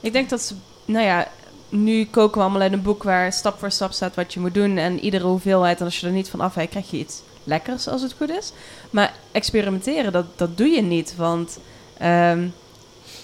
Ik 0.00 0.12
denk 0.12 0.28
dat 0.28 0.40
ze... 0.40 0.54
Nou 0.84 1.04
ja, 1.04 1.28
nu 1.68 2.04
koken 2.04 2.38
we 2.38 2.42
allemaal 2.46 2.66
in 2.66 2.72
een 2.72 2.82
boek 2.82 3.02
waar 3.02 3.32
stap 3.32 3.58
voor 3.58 3.70
stap 3.70 3.92
staat 3.92 4.14
wat 4.14 4.32
je 4.32 4.40
moet 4.40 4.54
doen. 4.54 4.76
En 4.76 5.00
iedere 5.00 5.26
hoeveelheid, 5.26 5.78
en 5.78 5.84
als 5.84 6.00
je 6.00 6.06
er 6.06 6.12
niet 6.12 6.28
van 6.28 6.40
afwijkt, 6.40 6.70
krijg 6.70 6.90
je 6.90 6.96
iets 6.96 7.22
lekkers 7.44 7.88
als 7.88 8.02
het 8.02 8.12
goed 8.12 8.30
is. 8.30 8.52
Maar 8.90 9.14
experimenteren, 9.32 10.12
dat, 10.12 10.26
dat 10.36 10.56
doe 10.56 10.68
je 10.68 10.82
niet. 10.82 11.16
Want... 11.16 11.58
Um, 12.02 12.54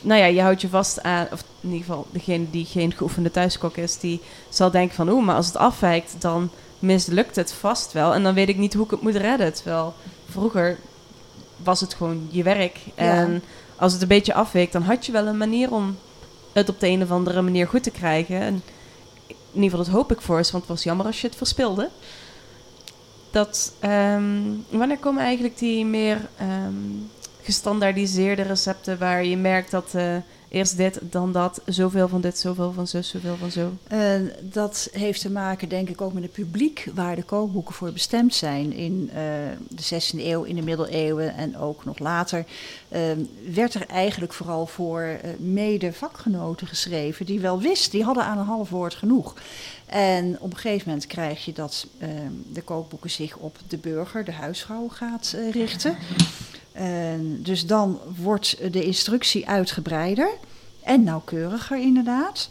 nou 0.02 0.20
ja, 0.20 0.26
je 0.26 0.40
houdt 0.40 0.60
je 0.60 0.68
vast 0.68 1.02
aan, 1.02 1.26
of 1.32 1.44
in 1.60 1.70
ieder 1.70 1.86
geval 1.86 2.06
degene 2.10 2.50
die 2.50 2.64
geen 2.64 2.92
geoefende 2.92 3.30
thuiskok 3.30 3.76
is, 3.76 3.98
die 3.98 4.20
zal 4.48 4.70
denken 4.70 4.94
van 4.94 5.08
oeh, 5.08 5.24
maar 5.24 5.36
als 5.36 5.46
het 5.46 5.56
afwijkt, 5.56 6.14
dan 6.18 6.50
mislukt 6.78 7.36
het 7.36 7.52
vast 7.52 7.92
wel. 7.92 8.14
En 8.14 8.22
dan 8.22 8.34
weet 8.34 8.48
ik 8.48 8.56
niet 8.56 8.74
hoe 8.74 8.84
ik 8.84 8.90
het 8.90 9.02
moet 9.02 9.16
redden. 9.16 9.54
Terwijl 9.54 9.94
vroeger 10.28 10.78
was 11.56 11.80
het 11.80 11.94
gewoon 11.94 12.28
je 12.30 12.42
werk. 12.42 12.78
En 12.94 13.42
als 13.76 13.92
het 13.92 14.02
een 14.02 14.08
beetje 14.08 14.34
afweekt, 14.34 14.72
dan 14.72 14.82
had 14.82 15.06
je 15.06 15.12
wel 15.12 15.26
een 15.26 15.36
manier 15.36 15.72
om 15.72 15.96
het 16.52 16.68
op 16.68 16.80
de 16.80 16.88
een 16.88 17.02
of 17.02 17.10
andere 17.10 17.42
manier 17.42 17.66
goed 17.66 17.82
te 17.82 17.90
krijgen. 17.90 18.40
En 18.40 18.62
in 19.26 19.62
ieder 19.62 19.70
geval, 19.70 19.84
dat 19.84 19.94
hoop 19.94 20.12
ik 20.12 20.20
voor 20.20 20.44
ze, 20.44 20.52
want 20.52 20.64
het 20.64 20.72
was 20.72 20.82
jammer 20.82 21.06
als 21.06 21.20
je 21.20 21.26
het 21.26 21.36
verspilde. 21.36 21.88
Dat, 23.30 23.72
um, 23.84 24.64
wanneer 24.68 24.98
komen 24.98 25.22
eigenlijk 25.22 25.58
die 25.58 25.84
meer 25.84 26.28
um, 26.40 27.10
gestandaardiseerde 27.44 28.42
recepten 28.42 28.98
waar 28.98 29.24
je 29.24 29.36
merkt 29.36 29.70
dat 29.70 29.92
uh, 29.96 30.16
eerst 30.48 30.76
dit, 30.76 30.98
dan 31.02 31.32
dat, 31.32 31.60
zoveel 31.66 32.08
van 32.08 32.20
dit, 32.20 32.38
zoveel 32.38 32.72
van 32.72 32.86
zus, 32.86 33.08
zoveel 33.08 33.36
van 33.36 33.50
zo? 33.50 33.72
Uh, 33.92 34.14
dat 34.40 34.88
heeft 34.92 35.20
te 35.20 35.30
maken, 35.30 35.68
denk 35.68 35.88
ik, 35.88 36.00
ook 36.00 36.12
met 36.12 36.22
het 36.22 36.32
publiek 36.32 36.88
waar 36.94 37.16
de 37.16 37.22
kookboeken 37.22 37.74
voor 37.74 37.92
bestemd 37.92 38.34
zijn. 38.34 38.72
In 38.72 39.10
uh, 39.12 39.14
de 39.68 39.82
16e 39.82 40.18
eeuw, 40.18 40.42
in 40.42 40.56
de 40.56 40.62
middeleeuwen 40.62 41.34
en 41.34 41.58
ook 41.58 41.84
nog 41.84 41.98
later, 41.98 42.44
ehm, 42.88 43.18
werd 43.54 43.74
er 43.74 43.86
eigenlijk 43.86 44.32
vooral 44.32 44.66
voor 44.66 45.20
mede-vakgenoten 45.38 46.66
geschreven 46.66 47.26
die 47.26 47.40
wel 47.40 47.60
wisten, 47.60 47.90
die 47.90 48.04
hadden 48.04 48.24
aan 48.24 48.38
een 48.38 48.44
half 48.44 48.70
woord 48.70 48.94
genoeg. 48.94 49.34
En 49.86 50.36
op 50.40 50.50
een 50.50 50.58
gegeven 50.58 50.88
moment 50.88 51.06
krijg 51.06 51.44
je 51.44 51.52
dat 51.52 51.86
uh, 51.98 52.08
de 52.52 52.62
kookboeken 52.62 53.10
zich 53.10 53.36
op 53.36 53.58
de 53.68 53.76
burger, 53.76 54.24
de 54.24 54.32
huisvrouw, 54.32 54.88
gaat 54.88 55.36
richten. 55.52 55.96
Dus 57.26 57.66
dan 57.66 58.00
wordt 58.16 58.72
de 58.72 58.84
instructie 58.84 59.48
uitgebreider 59.48 60.30
en 60.82 61.02
nauwkeuriger 61.02 61.78
inderdaad. 61.78 62.50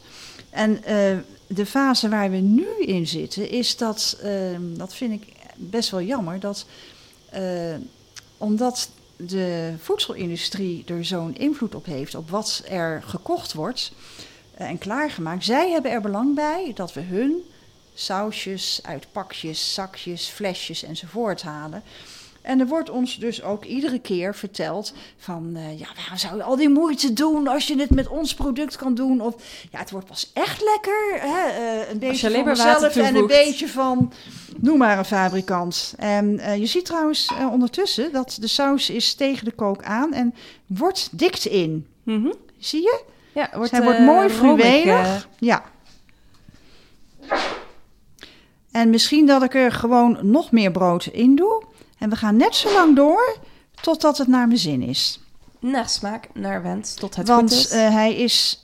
En 0.50 0.72
uh, 0.72 1.18
de 1.48 1.66
fase 1.66 2.10
waar 2.10 2.32
we 2.32 2.38
nu 2.38 2.68
in 2.80 3.08
zitten 3.08 3.50
is 3.50 3.78
dat, 3.78 4.20
uh, 4.24 4.58
dat 4.60 4.96
vind 4.96 5.14
ik 5.14 5.34
best 5.56 5.90
wel 5.90 6.02
jammer, 6.02 6.40
dat 6.40 6.66
uh, 7.36 7.76
omdat 8.38 8.90
de 9.16 9.74
voedselindustrie 9.80 10.84
er 10.88 11.06
zo'n 11.06 11.36
invloed 11.36 11.76
op 11.76 11.86
heeft 11.86 12.16
op 12.16 12.30
wat 12.30 12.64
er 12.68 13.04
gekocht 13.06 13.54
wordt 13.54 13.92
en 14.54 14.78
klaargemaakt, 14.78 15.46
zij 15.46 15.72
hebben 15.72 15.92
er 15.92 16.02
belang 16.02 16.36
bij 16.36 16.72
dat 16.76 16.94
we 16.94 17.02
hun 17.02 17.44
sausjes 17.94 18.80
uit 18.84 19.08
pakjes, 19.12 19.74
zakjes, 19.74 20.28
flesjes 20.28 20.84
enzovoort 20.84 21.42
halen. 21.42 21.84
En 22.44 22.60
er 22.60 22.68
wordt 22.68 22.90
ons 22.90 23.18
dus 23.20 23.44
ook 23.44 23.66
iedere 23.66 24.00
keer 24.00 24.36
verteld 24.36 24.94
van, 25.18 25.52
eh, 25.56 25.80
ja, 25.80 25.88
waarom 25.96 26.18
zou 26.18 26.36
je 26.36 26.44
al 26.44 26.56
die 26.56 26.70
moeite 26.70 27.14
doen 27.14 27.48
als 27.48 27.68
je 27.68 27.80
het 27.80 27.90
met 27.90 28.08
ons 28.08 28.34
product 28.34 28.76
kan 28.76 28.96
doen? 28.96 29.22
Of, 29.22 29.36
ja, 29.72 29.80
het 29.80 29.92
wordt 29.92 30.08
pas 30.08 30.32
echt 30.34 30.62
lekker, 30.62 31.20
hè? 31.20 31.48
eh, 31.48 31.90
een 31.90 32.00
beetje 32.00 32.32
van 32.32 32.46
mezelf 32.46 32.96
en 32.96 33.16
een 33.16 33.28
beetje 33.28 33.68
van, 33.68 34.14
noem 34.58 34.78
maar 34.78 34.98
een 34.98 35.06
fabrikant. 35.06 35.94
En 35.98 36.40
eh, 36.40 36.58
je 36.58 36.66
ziet 36.66 36.86
trouwens 36.86 37.32
ondertussen 37.52 38.12
dat 38.12 38.38
de 38.40 38.48
saus 38.48 38.90
is 38.90 39.14
tegen 39.14 39.46
de 39.46 39.52
kook 39.52 39.84
aan 39.84 40.14
en 40.14 40.34
wordt 40.66 41.10
dikt 41.12 41.46
in. 41.46 41.88
Mhm. 42.04 42.32
Zie 42.58 42.82
je? 42.82 43.04
Ja, 43.34 43.50
wordt, 43.54 43.70
Zij 43.70 43.84
wordt 43.84 44.00
mooi 44.00 44.30
eh. 44.88 45.16
Ja. 45.40 45.64
En 48.72 48.90
misschien 48.90 49.26
dat 49.26 49.44
ik 49.44 49.54
er 49.54 49.72
gewoon 49.72 50.18
nog 50.22 50.52
meer 50.52 50.72
brood 50.72 51.06
in 51.06 51.36
doe. 51.36 51.64
En 51.98 52.10
we 52.10 52.16
gaan 52.16 52.36
net 52.38 52.56
zo 52.56 52.74
lang 52.74 52.96
door 52.96 53.38
totdat 53.82 54.18
het 54.18 54.28
naar 54.28 54.48
mijn 54.48 54.60
zin 54.60 54.82
is. 54.82 55.20
naar 55.60 55.90
smaak, 55.90 56.28
naar 56.34 56.62
wens, 56.64 56.94
tot 56.94 57.16
het 57.16 57.28
Want 57.28 57.50
goed 57.54 57.60
is. 57.60 57.70
eh, 57.72 57.90
hij 57.94 58.16
is. 58.16 58.58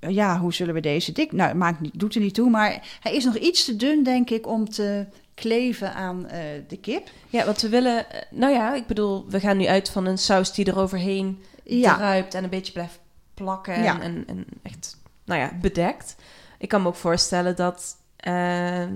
Ja, 0.00 0.38
hoe 0.38 0.52
zullen 0.54 0.74
we 0.74 0.80
deze 0.80 1.12
dik? 1.12 1.32
Nou, 1.32 1.54
maakt 1.54 1.80
niet, 1.80 1.98
doet 1.98 2.14
er 2.14 2.20
niet 2.20 2.34
toe. 2.34 2.50
Maar 2.50 2.98
hij 3.00 3.14
is 3.14 3.24
nog 3.24 3.36
iets 3.36 3.64
te 3.64 3.76
dun, 3.76 4.02
denk 4.02 4.30
ik, 4.30 4.46
om 4.46 4.68
te 4.70 5.06
kleven 5.34 5.94
aan 5.94 6.26
eh, 6.28 6.40
de 6.68 6.76
kip. 6.76 7.10
ja, 7.30 7.44
want 7.44 7.60
we 7.60 7.68
willen... 7.68 8.10
eh, 8.10 8.20
nou 8.30 8.52
ja, 8.52 8.74
ik 8.74 8.86
bedoel, 8.86 9.24
we 9.28 9.40
gaan 9.40 9.56
nu 9.56 9.66
uit 9.66 9.90
van 9.90 10.06
een 10.06 10.18
saus 10.18 10.52
die 10.52 10.64
er 10.64 10.78
overheen 10.78 11.42
Ja, 11.64 11.94
druipt 11.96 12.34
en 12.34 12.44
een 12.44 12.50
beetje 12.50 12.72
blijft 12.72 12.98
plakken 13.34 13.82
Ja. 13.82 13.94
en, 13.94 14.00
en, 14.02 14.24
en 14.26 14.44
echt, 14.62 14.96
nou 15.24 15.40
ja, 15.40 15.52
bedekt. 15.60 16.14
Ik 16.58 16.68
kan 16.68 16.82
me 16.82 16.88
ook 16.88 16.94
voorstellen 16.94 17.56
dat, 17.56 17.96
eh, 18.16 18.86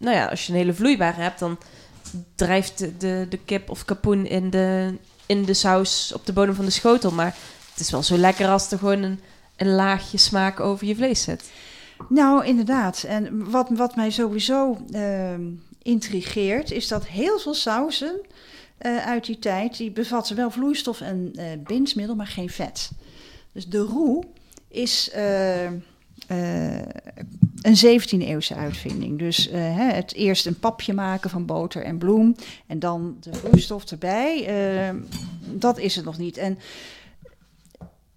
nou 0.00 0.16
ja, 0.16 0.26
als 0.26 0.46
je 0.46 0.52
een 0.52 0.58
hele 0.58 0.74
vloeibare 0.74 1.20
hebt, 1.20 1.38
dan 1.38 1.58
drijft 2.34 2.78
de, 2.78 2.96
de, 2.96 3.26
de 3.28 3.38
kip 3.38 3.70
of 3.70 3.84
kapoen 3.84 4.26
in 4.26 4.50
de, 4.50 4.94
in 5.26 5.44
de 5.44 5.54
saus 5.54 6.12
op 6.14 6.26
de 6.26 6.32
bodem 6.32 6.54
van 6.54 6.64
de 6.64 6.70
schotel. 6.70 7.10
Maar 7.10 7.36
het 7.70 7.80
is 7.80 7.90
wel 7.90 8.02
zo 8.02 8.16
lekker 8.16 8.48
als 8.48 8.70
er 8.70 8.78
gewoon 8.78 9.02
een, 9.02 9.20
een 9.56 9.74
laagje 9.74 10.18
smaak 10.18 10.60
over 10.60 10.86
je 10.86 10.94
vlees 10.94 11.22
zit. 11.22 11.50
Nou, 12.08 12.44
inderdaad. 12.44 13.02
En 13.02 13.50
wat, 13.50 13.68
wat 13.70 13.96
mij 13.96 14.10
sowieso 14.10 14.78
ehm, 14.92 15.42
intrigeert, 15.82 16.70
is 16.70 16.88
dat 16.88 17.06
heel 17.06 17.38
veel 17.38 17.54
sauzen 17.54 18.20
eh, 18.78 19.06
uit 19.06 19.24
die 19.24 19.38
tijd, 19.38 19.76
die 19.76 19.90
bevatten 19.90 20.36
wel 20.36 20.50
vloeistof 20.50 21.00
en 21.00 21.32
bindsmiddel, 21.66 22.16
maar 22.16 22.26
geen 22.26 22.50
vet. 22.50 22.90
Dus 23.52 23.66
de 23.66 23.78
roe 23.78 24.24
is 24.68 25.10
eh, 25.10 25.66
een 27.62 27.76
17e 28.00 28.26
eeuwse 28.26 28.54
uitvinding. 28.54 29.18
Dus 29.18 29.48
eh, 29.50 29.60
hè, 29.60 29.92
het 29.92 30.14
eerst 30.14 30.46
een 30.46 30.58
papje 30.58 30.92
maken 30.94 31.30
van 31.30 31.46
boter 31.46 31.82
en 31.84 31.98
bloem 31.98 32.36
en 32.66 32.78
dan 32.78 33.16
de 33.20 33.34
vloeistof 33.34 33.84
erbij. 33.84 34.46
eh, 34.46 34.94
dat 35.52 35.78
is 35.78 35.96
het 35.96 36.04
nog 36.04 36.18
niet. 36.18 36.36
En 36.36 36.58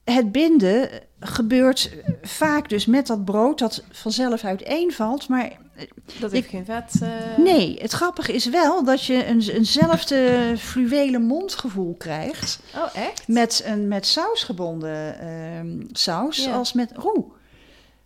het 0.03 0.31
binden 0.31 0.89
gebeurt 1.19 1.91
vaak 2.21 2.69
dus 2.69 2.85
met 2.85 3.07
dat 3.07 3.25
brood 3.25 3.59
dat 3.59 3.83
vanzelf 3.91 4.43
uiteenvalt. 4.43 5.27
Maar 5.29 5.51
Dat 6.19 6.31
heeft 6.31 6.49
geen 6.49 6.65
vet. 6.65 7.01
eh. 7.01 7.09
nee, 7.43 7.77
het 7.81 7.91
grappige 7.91 8.33
is 8.33 8.45
wel 8.49 8.83
dat 8.83 9.05
je 9.05 9.25
een, 9.27 9.41
eenzelfde 9.49 10.53
fluwelen 10.57 11.21
mondgevoel 11.21 11.95
krijgt 11.97 12.59
Oh, 12.75 12.95
echt? 12.95 13.27
met 13.27 13.63
een 13.65 13.87
met 13.87 14.05
saus 14.05 14.43
gebonden 14.43 15.19
ehm, 15.19 15.81
saus 15.91 16.43
Ja. 16.43 16.53
als 16.53 16.73
met 16.73 16.91
roe. 16.95 17.25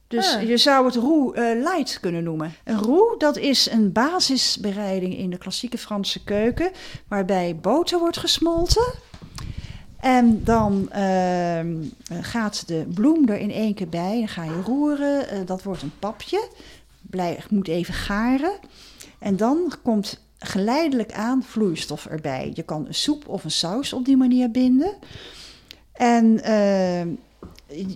Dus 0.08 0.36
Ah. 0.36 0.48
je 0.48 0.58
zou 0.58 0.86
het 0.86 0.96
roe 0.96 1.36
eh, 1.36 1.62
light 1.64 2.00
kunnen 2.00 2.24
noemen. 2.24 2.54
Een 2.64 2.78
roe, 2.82 3.16
dat 3.18 3.38
is 3.38 3.70
een 3.72 3.92
basisbereiding 3.92 5.18
in 5.18 5.30
de 5.30 5.38
klassieke 5.38 5.78
Franse 5.78 6.24
keuken, 6.24 6.72
waarbij 7.08 7.56
boter 7.62 8.00
wordt 8.00 8.18
gesmolten. 8.18 8.94
En 10.00 10.44
dan 10.44 10.92
ehm, 10.92 11.76
gaat 12.22 12.68
de 12.68 12.86
bloem 12.94 13.30
er 13.30 13.38
in 13.38 13.52
één 13.52 13.74
keer 13.74 13.90
bij. 13.90 14.18
Dan 14.20 14.28
ga 14.28 14.44
je 14.44 14.62
roeren. 14.66 15.30
eh, 15.30 15.40
dat 15.46 15.64
wordt 15.64 15.82
een 15.82 16.00
papje. 16.00 16.48
Blijf, 17.02 17.50
moet 17.50 17.68
even 17.68 17.94
garen. 17.94 18.52
En 19.20 19.38
dan 19.38 19.74
komt 19.84 20.26
geleidelijk 20.40 21.12
aan 21.12 21.44
vloeistof 21.44 22.06
erbij. 22.06 22.52
Je 22.54 22.64
kan 22.64 22.86
een 22.88 22.94
soep 22.94 23.28
of 23.28 23.44
een 23.44 23.52
saus 23.52 23.94
op 23.94 24.06
die 24.06 24.18
manier 24.18 24.52
binden. 24.52 24.94
En 25.94 26.44
ehm, 26.44 27.08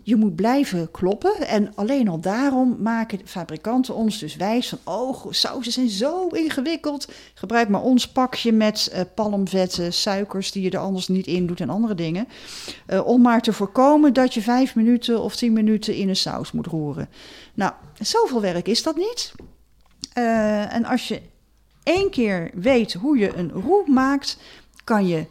je 0.03 0.15
moet 0.15 0.35
blijven 0.35 0.91
kloppen. 0.91 1.47
En 1.47 1.75
alleen 1.75 2.07
al 2.07 2.19
daarom 2.19 2.77
maken 2.79 3.19
fabrikanten 3.25 3.95
ons 3.95 4.19
dus 4.19 4.35
wijs 4.35 4.69
van... 4.69 4.79
oh, 4.83 5.25
sausen 5.29 5.71
zijn 5.71 5.89
zo 5.89 6.27
ingewikkeld. 6.27 7.07
Gebruik 7.33 7.69
maar 7.69 7.81
ons 7.81 8.11
pakje 8.11 8.51
met 8.51 8.89
eh, 8.91 9.01
palmvetten, 9.15 9.93
suikers 9.93 10.51
die 10.51 10.63
je 10.63 10.69
er 10.69 10.77
anders 10.77 11.07
niet 11.07 11.27
in 11.27 11.47
doet 11.47 11.59
en 11.59 11.69
andere 11.69 11.95
dingen. 11.95 12.27
Eh, 12.85 13.07
om 13.07 13.21
maar 13.21 13.41
te 13.41 13.53
voorkomen 13.53 14.13
dat 14.13 14.33
je 14.33 14.41
vijf 14.41 14.75
minuten 14.75 15.21
of 15.21 15.35
tien 15.35 15.53
minuten 15.53 15.95
in 15.95 16.09
een 16.09 16.15
saus 16.15 16.51
moet 16.51 16.67
roeren. 16.67 17.09
Nou, 17.53 17.73
zoveel 17.99 18.41
werk 18.41 18.67
is 18.67 18.83
dat 18.83 18.95
niet. 18.95 19.33
Eh, 20.13 20.73
en 20.73 20.85
als 20.85 21.07
je 21.07 21.21
één 21.83 22.09
keer 22.09 22.51
weet 22.53 22.93
hoe 22.93 23.17
je 23.17 23.35
een 23.35 23.51
roe 23.51 23.89
maakt... 23.89 24.37
kan 24.83 25.07
je 25.07 25.25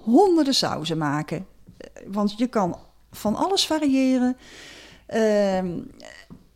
honderden 0.00 0.54
sauzen 0.54 0.98
maken. 0.98 1.46
Eh, 1.80 2.02
Want 2.06 2.34
je 2.38 2.46
kan 2.46 2.78
van 3.10 3.36
alles 3.36 3.66
variëren. 3.66 4.36
Ehm, 5.06 5.78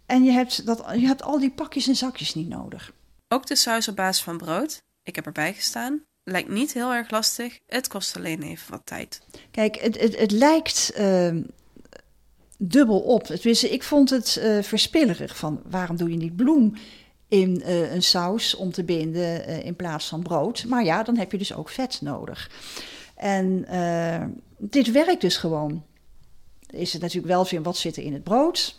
en 0.06 0.24
je 0.24 0.30
hebt, 0.30 0.66
dat, 0.66 0.84
je 0.94 1.06
hebt 1.06 1.22
al 1.22 1.38
die 1.38 1.50
pakjes 1.50 1.88
en 1.88 1.96
zakjes 1.96 2.34
niet 2.34 2.48
nodig. 2.48 2.92
Ook 3.28 3.46
de 3.46 3.56
saus 3.56 3.88
op 3.88 3.96
basis 3.96 4.22
van 4.22 4.36
brood, 4.36 4.82
ik 5.02 5.14
heb 5.14 5.26
erbij 5.26 5.54
gestaan, 5.54 6.02
lijkt 6.24 6.48
niet 6.48 6.72
heel 6.72 6.92
erg 6.92 7.10
lastig. 7.10 7.58
Het 7.66 7.88
kost 7.88 8.16
alleen 8.16 8.42
even 8.42 8.70
wat 8.70 8.86
tijd. 8.86 9.22
Kijk, 9.50 9.76
het, 9.76 10.00
het, 10.00 10.18
het 10.18 10.30
lijkt 10.30 10.92
ehm, 10.94 11.42
dubbel 12.58 13.00
op. 13.00 13.24
Tenminste, 13.24 13.70
ik 13.70 13.82
vond 13.82 14.10
het 14.10 14.36
eh 14.36 14.62
verspillerig. 14.62 15.36
Van 15.36 15.62
waarom 15.64 15.96
doe 15.96 16.10
je 16.10 16.16
niet 16.16 16.36
bloem 16.36 16.74
in 17.28 17.62
eh, 17.62 17.92
een 17.92 18.02
saus 18.02 18.54
om 18.54 18.72
te 18.72 18.84
binden 18.84 19.62
in 19.64 19.76
plaats 19.76 20.08
van 20.08 20.22
brood? 20.22 20.64
Maar 20.64 20.84
ja, 20.84 21.02
dan 21.02 21.16
heb 21.16 21.32
je 21.32 21.38
dus 21.38 21.54
ook 21.54 21.68
vet 21.68 22.00
nodig. 22.00 22.50
En 23.24 23.64
eh, 23.68 24.26
dit 24.58 24.90
werkt 24.90 25.20
dus 25.20 25.36
gewoon. 25.36 25.82
Is 26.70 26.92
het 26.92 27.02
natuurlijk 27.02 27.32
wel 27.32 27.46
weer 27.50 27.62
wat 27.62 27.76
zit 27.76 27.96
er 27.96 28.02
in 28.02 28.12
het 28.12 28.22
brood? 28.22 28.78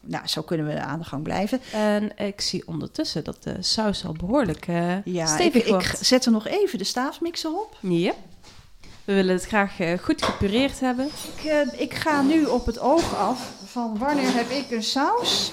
Nou, 0.00 0.26
zo 0.26 0.42
kunnen 0.42 0.66
we 0.66 0.80
aan 0.80 0.98
de 0.98 1.04
gang 1.04 1.22
blijven. 1.22 1.60
En 1.72 2.16
ik 2.18 2.40
zie 2.40 2.62
ondertussen 2.66 3.24
dat 3.24 3.42
de 3.42 3.56
saus 3.60 4.04
al 4.04 4.12
behoorlijk 4.12 4.66
eh 4.68 5.04
Ja, 5.04 5.22
ik, 5.22 5.28
stevig 5.28 5.62
ik 5.64 5.68
wordt. 5.68 5.98
zet 6.06 6.24
er 6.24 6.32
nog 6.32 6.46
even 6.46 6.78
de 6.78 6.84
staafmixer 6.84 7.50
op. 7.50 7.76
Ja. 7.80 8.12
We 9.04 9.14
willen 9.14 9.34
het 9.34 9.44
graag 9.44 9.80
eh, 9.80 9.98
goed 9.98 10.22
gepureerd 10.22 10.80
hebben. 10.80 11.06
Ik, 11.42 11.72
ik 11.78 11.94
ga 11.94 12.22
nu 12.22 12.44
op 12.44 12.66
het 12.66 12.78
oog 12.78 13.16
af 13.16 13.52
van 13.64 13.98
wanneer 13.98 14.34
heb 14.34 14.50
ik 14.50 14.70
een 14.70 14.82
saus 14.82 15.52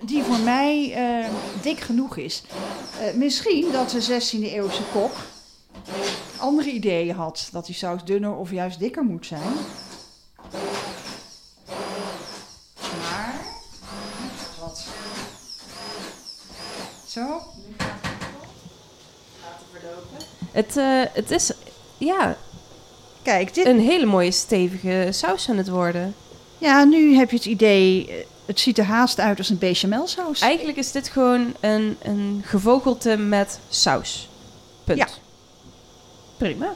die 0.00 0.22
voor 0.22 0.38
mij 0.38 0.96
dik 1.62 1.80
genoeg 1.80 2.16
is. 2.16 2.42
Misschien 3.14 3.72
dat 3.72 3.90
de 3.90 4.02
16e 4.02 4.52
eeuwse 4.52 4.82
kok 4.92 5.12
andere 6.38 6.70
ideeën 6.70 7.14
had. 7.14 7.48
Dat 7.52 7.66
die 7.66 7.74
saus 7.74 8.04
dunner 8.04 8.34
of 8.34 8.50
juist 8.50 8.78
dikker 8.78 9.04
moet 9.04 9.26
zijn. 9.26 9.52
Maar... 13.00 13.34
Wat? 14.60 14.84
Zo? 17.08 17.40
Het, 20.52 20.76
eh, 20.76 21.02
het 21.12 21.30
is 21.30 21.50
ja, 21.98 22.36
Kijk, 23.22 23.54
dit, 23.54 23.66
een 23.66 23.80
hele 23.80 24.06
mooie 24.06 24.30
stevige 24.30 25.08
saus 25.10 25.48
aan 25.48 25.56
het 25.56 25.68
worden. 25.68 26.14
ja, 26.58 26.84
nu 26.84 27.16
heb 27.16 27.30
je 27.30 27.36
het 27.36 27.44
idee... 27.46 28.08
eh, 28.08 28.14
Het 28.46 28.60
ziet 28.60 28.78
er 28.78 28.84
haast 28.84 29.20
uit 29.20 29.38
als 29.38 29.48
een 29.48 29.58
bechamelsaus. 29.58 30.40
Eigenlijk 30.40 30.78
is 30.78 30.92
dit 30.92 31.08
gewoon 31.08 31.54
een, 31.60 31.96
een 32.02 32.42
gevogelte 32.44 33.16
met 33.16 33.58
saus. 33.68 34.28
Punt. 34.84 34.98
Ja. 34.98 35.08
Prima. 36.36 36.74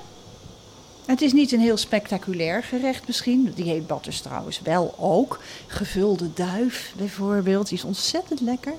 Het 1.07 1.21
is 1.21 1.33
niet 1.33 1.53
een 1.53 1.61
heel 1.61 1.77
spectaculair 1.77 2.63
gerecht 2.63 3.07
misschien. 3.07 3.53
Die 3.55 3.65
heet 3.65 3.87
Batters 3.87 4.21
trouwens 4.21 4.61
wel 4.61 4.95
ook. 4.99 5.41
Gevulde 5.67 6.33
duif 6.35 6.93
bijvoorbeeld. 6.97 7.69
Die 7.69 7.79
is 7.79 7.85
ontzettend 7.85 8.41
lekker. 8.41 8.73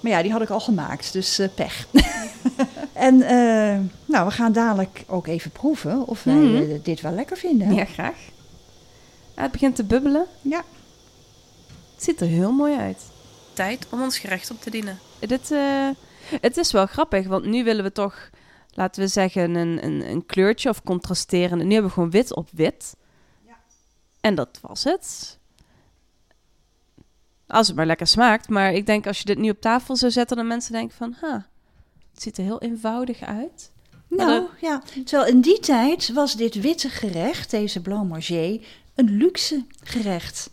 Maar 0.00 0.12
ja, 0.12 0.22
die 0.22 0.32
had 0.32 0.42
ik 0.42 0.50
al 0.50 0.60
gemaakt, 0.60 1.12
dus 1.12 1.38
eh, 1.38 1.48
pech. 1.54 1.86
en 2.92 3.22
eh, 3.22 3.78
nou, 4.04 4.26
we 4.26 4.30
gaan 4.30 4.52
dadelijk 4.52 5.04
ook 5.06 5.26
even 5.26 5.50
proeven 5.50 6.06
of 6.06 6.22
wij 6.24 6.34
Mhm. 6.34 6.70
eh, 6.70 6.78
dit 6.82 7.00
wel 7.00 7.12
lekker 7.12 7.36
vinden. 7.36 7.74
Ja, 7.74 7.84
graag. 7.84 8.16
Ja, 9.36 9.42
het 9.42 9.52
begint 9.52 9.76
te 9.76 9.84
bubbelen. 9.84 10.26
Ja. 10.42 10.64
Het 11.94 12.04
ziet 12.04 12.20
er 12.20 12.26
heel 12.26 12.52
mooi 12.52 12.76
uit. 12.76 13.02
Tijd 13.52 13.86
om 13.90 14.02
ons 14.02 14.18
gerecht 14.18 14.50
op 14.50 14.62
te 14.62 14.70
dienen. 14.70 14.98
Dit, 15.18 15.50
eh, 15.50 15.88
het 16.40 16.56
is 16.56 16.72
wel 16.72 16.86
grappig, 16.86 17.26
want 17.26 17.44
nu 17.44 17.64
willen 17.64 17.84
we 17.84 17.92
toch, 17.92 18.28
laten 18.78 19.02
we 19.02 19.08
zeggen, 19.08 19.54
een, 19.54 19.84
een, 19.84 20.10
een 20.10 20.26
kleurtje 20.26 20.68
of 20.68 20.82
contrasteren. 20.82 21.58
Nu 21.58 21.72
hebben 21.72 21.86
we 21.86 21.90
gewoon 21.90 22.10
wit 22.10 22.34
op 22.34 22.48
wit. 22.52 22.96
Ja. 23.46 23.56
En 24.20 24.34
dat 24.34 24.58
was 24.62 24.84
het. 24.84 25.38
Als 27.46 27.66
het 27.66 27.76
maar 27.76 27.86
lekker 27.86 28.06
smaakt. 28.06 28.48
Maar 28.48 28.72
ik 28.72 28.86
denk 28.86 29.06
als 29.06 29.18
je 29.18 29.24
dit 29.24 29.38
nu 29.38 29.50
op 29.50 29.60
tafel 29.60 29.96
zou 29.96 30.12
zetten, 30.12 30.36
dan 30.36 30.46
mensen 30.46 30.72
denken 30.72 30.96
van, 30.96 31.16
ha, 31.20 31.46
het 32.12 32.22
ziet 32.22 32.38
er 32.38 32.44
heel 32.44 32.60
eenvoudig 32.60 33.22
uit. 33.22 33.72
Nou 34.08 34.46
ja, 34.60 34.82
terwijl 35.04 35.28
in 35.28 35.40
die 35.40 35.58
tijd 35.58 36.12
was 36.12 36.36
dit 36.36 36.54
witte 36.54 36.88
gerecht, 36.88 37.50
deze 37.50 37.80
blanc 37.80 38.08
manger, 38.08 38.60
een 38.94 39.16
luxe 39.16 39.64
gerecht. 39.82 40.50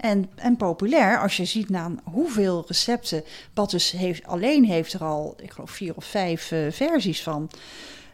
En, 0.00 0.30
en 0.34 0.56
populair, 0.56 1.20
als 1.20 1.36
je 1.36 1.44
ziet 1.44 1.68
naar 1.68 1.90
hoeveel 2.04 2.64
recepten. 2.66 3.24
Battes 3.54 3.90
heeft, 3.90 4.26
alleen 4.26 4.64
heeft 4.64 4.92
er 4.92 5.04
al, 5.04 5.34
ik 5.42 5.50
geloof, 5.50 5.70
vier 5.70 5.96
of 5.96 6.04
vijf 6.04 6.50
uh, 6.50 6.70
versies 6.70 7.22
van. 7.22 7.50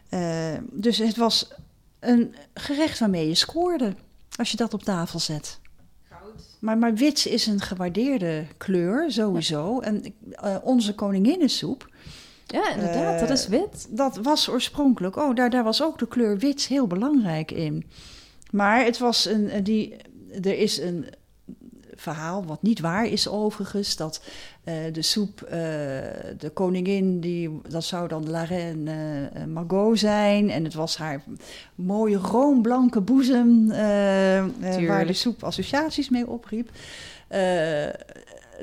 Uh, 0.09 0.53
dus 0.71 0.97
het 0.97 1.17
was 1.17 1.47
een 1.99 2.35
gerecht 2.53 2.99
waarmee 2.99 3.27
je 3.27 3.35
scoorde 3.35 3.93
als 4.35 4.51
je 4.51 4.57
dat 4.57 4.73
op 4.73 4.83
tafel 4.83 5.19
zet. 5.19 5.59
Goud. 6.09 6.57
Maar, 6.59 6.77
maar 6.77 6.93
wit 6.93 7.25
is 7.25 7.45
een 7.45 7.61
gewaardeerde 7.61 8.45
kleur, 8.57 9.11
sowieso. 9.11 9.79
En 9.79 10.13
uh, 10.43 10.55
onze 10.63 10.95
koninginnensoep. 10.95 11.89
Ja, 12.45 12.73
inderdaad, 12.73 13.19
dat 13.19 13.29
is 13.29 13.47
wit. 13.47 13.87
Dat 13.89 14.17
was 14.17 14.49
oorspronkelijk, 14.49 15.15
oh, 15.15 15.35
daar, 15.35 15.49
daar 15.49 15.63
was 15.63 15.83
ook 15.83 15.99
de 15.99 16.07
kleur 16.07 16.37
wit 16.37 16.67
heel 16.67 16.87
belangrijk 16.87 17.51
in. 17.51 17.85
Maar 18.51 18.83
het 18.83 18.97
was 18.97 19.25
een, 19.25 19.63
die, 19.63 19.95
er 20.41 20.57
is 20.57 20.77
een 20.77 21.05
verhaal, 22.13 22.45
wat 22.45 22.61
niet 22.61 22.79
waar 22.79 23.05
is 23.05 23.27
overigens, 23.27 23.95
dat 23.95 24.21
uh, 24.65 24.73
de 24.91 25.01
soep, 25.01 25.41
uh, 25.43 25.49
de 26.37 26.51
koningin, 26.53 27.19
die, 27.19 27.61
dat 27.69 27.83
zou 27.83 28.07
dan 28.07 28.29
La 28.29 28.43
Reine 28.43 29.29
uh, 29.37 29.43
Margot 29.43 29.99
zijn. 29.99 30.49
En 30.49 30.63
het 30.63 30.73
was 30.73 30.97
haar 30.97 31.23
mooie 31.75 32.17
roomblanke 32.17 33.01
boezem, 33.01 33.67
waar 34.87 35.05
de 35.05 35.13
soep 35.13 35.43
associaties 35.43 36.09
mee 36.09 36.27
opriep. 36.27 36.69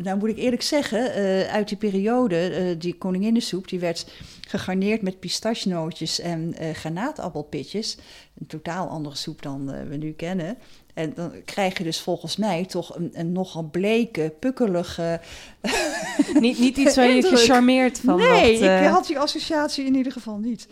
nou 0.03 0.19
moet 0.19 0.29
ik 0.29 0.39
eerlijk 0.39 0.63
zeggen, 0.63 1.13
uit 1.51 1.69
die 1.69 1.79
periode, 1.79 2.75
die 2.79 2.95
koninginnensoep, 2.95 3.69
die 3.69 3.81
werd 3.81 4.07
gegarneerd 4.49 5.03
met 5.03 5.21
pistachenootjes 5.21 6.21
en 6.21 6.55
granaatappelpitjes. 6.73 7.99
Een 8.41 8.47
totaal 8.47 8.89
andere 8.89 9.17
soep 9.17 9.43
dan 9.43 9.89
we 9.89 9.97
nu 9.97 10.13
kennen. 10.13 10.57
En 10.95 11.13
dan 11.15 11.33
krijg 11.45 11.79
je 11.79 11.85
dus 11.85 12.01
volgens 12.01 12.37
mij 12.37 12.65
toch 12.65 12.97
een, 12.97 13.11
een 13.13 13.33
nogal 13.33 13.63
bleke, 13.63 14.35
pukkelige. 14.41 15.21
niet, 16.41 16.59
niet 16.59 16.77
iets 16.77 16.97
waar 16.97 17.09
je 17.09 17.23
gecharmeerd 17.37 18.01
van 18.05 18.17
Nee, 18.17 18.55
ik 18.55 18.61
uh... 18.61 18.93
had 18.93 19.07
die 19.07 19.19
associatie 19.19 19.85
in 19.85 19.95
ieder 19.95 20.13
geval 20.13 20.37
niet. 20.37 20.69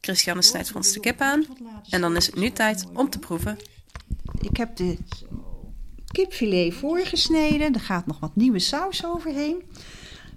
Christiane 0.00 0.42
snijdt 0.42 0.68
van 0.68 0.76
ons 0.76 0.92
de 0.92 1.00
kip 1.00 1.20
aan. 1.20 1.44
En 1.90 2.00
dan 2.00 2.16
is 2.16 2.26
het 2.26 2.34
nu 2.34 2.50
tijd 2.50 2.86
om 2.94 3.10
te 3.10 3.18
proeven. 3.18 3.56
Ik 4.40 4.56
heb 4.56 4.76
de 4.76 4.96
kipfilet 6.06 6.74
voorgesneden. 6.74 7.74
Er 7.74 7.80
gaat 7.80 8.06
nog 8.06 8.20
wat 8.20 8.36
nieuwe 8.36 8.58
saus 8.58 9.06
overheen. 9.06 9.62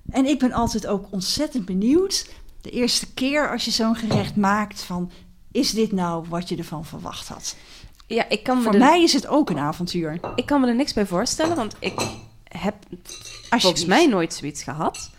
En 0.09 0.25
ik 0.25 0.39
ben 0.39 0.51
altijd 0.51 0.87
ook 0.87 1.07
ontzettend 1.09 1.65
benieuwd. 1.65 2.29
De 2.61 2.69
eerste 2.69 3.13
keer 3.13 3.51
als 3.51 3.65
je 3.65 3.71
zo'n 3.71 3.95
gerecht 3.95 4.35
maakt 4.35 4.81
van... 4.81 5.11
is 5.51 5.71
dit 5.71 5.91
nou 5.91 6.25
wat 6.29 6.49
je 6.49 6.55
ervan 6.55 6.85
verwacht 6.85 7.27
had? 7.27 7.55
Ja, 8.13 8.29
ik 8.29 8.43
kan 8.43 8.61
Voor 8.61 8.77
mij 8.77 9.03
is 9.03 9.13
het 9.13 9.27
ook 9.27 9.49
een 9.49 9.57
avontuur. 9.57 10.19
Ik 10.35 10.45
kan 10.45 10.61
me 10.61 10.67
er 10.67 10.75
niks 10.75 10.93
bij 10.93 11.05
voorstellen, 11.05 11.55
want 11.55 11.75
ik 11.79 12.01
heb 12.43 12.75
volgens 13.49 13.85
mij 13.85 14.07
nooit 14.07 14.33
zoiets 14.33 14.63
gehad. 14.63 15.09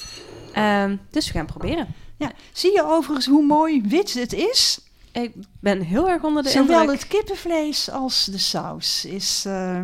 Um, 0.57 1.01
dus 1.11 1.27
we 1.27 1.33
gaan 1.33 1.47
proberen. 1.47 1.95
Ja. 2.17 2.33
Zie 2.53 2.73
je 2.73 2.85
overigens 2.85 3.27
hoe 3.27 3.45
mooi 3.45 3.83
wit 3.83 4.15
het 4.15 4.33
is? 4.33 4.81
Ik 5.13 5.33
ben 5.61 5.81
heel 5.81 6.09
erg 6.09 6.23
onder 6.23 6.43
de 6.43 6.49
Zowel 6.49 6.63
indruk. 6.63 6.81
Zowel 6.81 6.95
het 6.95 7.07
kippenvlees 7.07 7.91
als 7.91 8.25
de 8.25 8.39
saus 8.39 9.05
is... 9.05 9.45
Uh... 9.47 9.81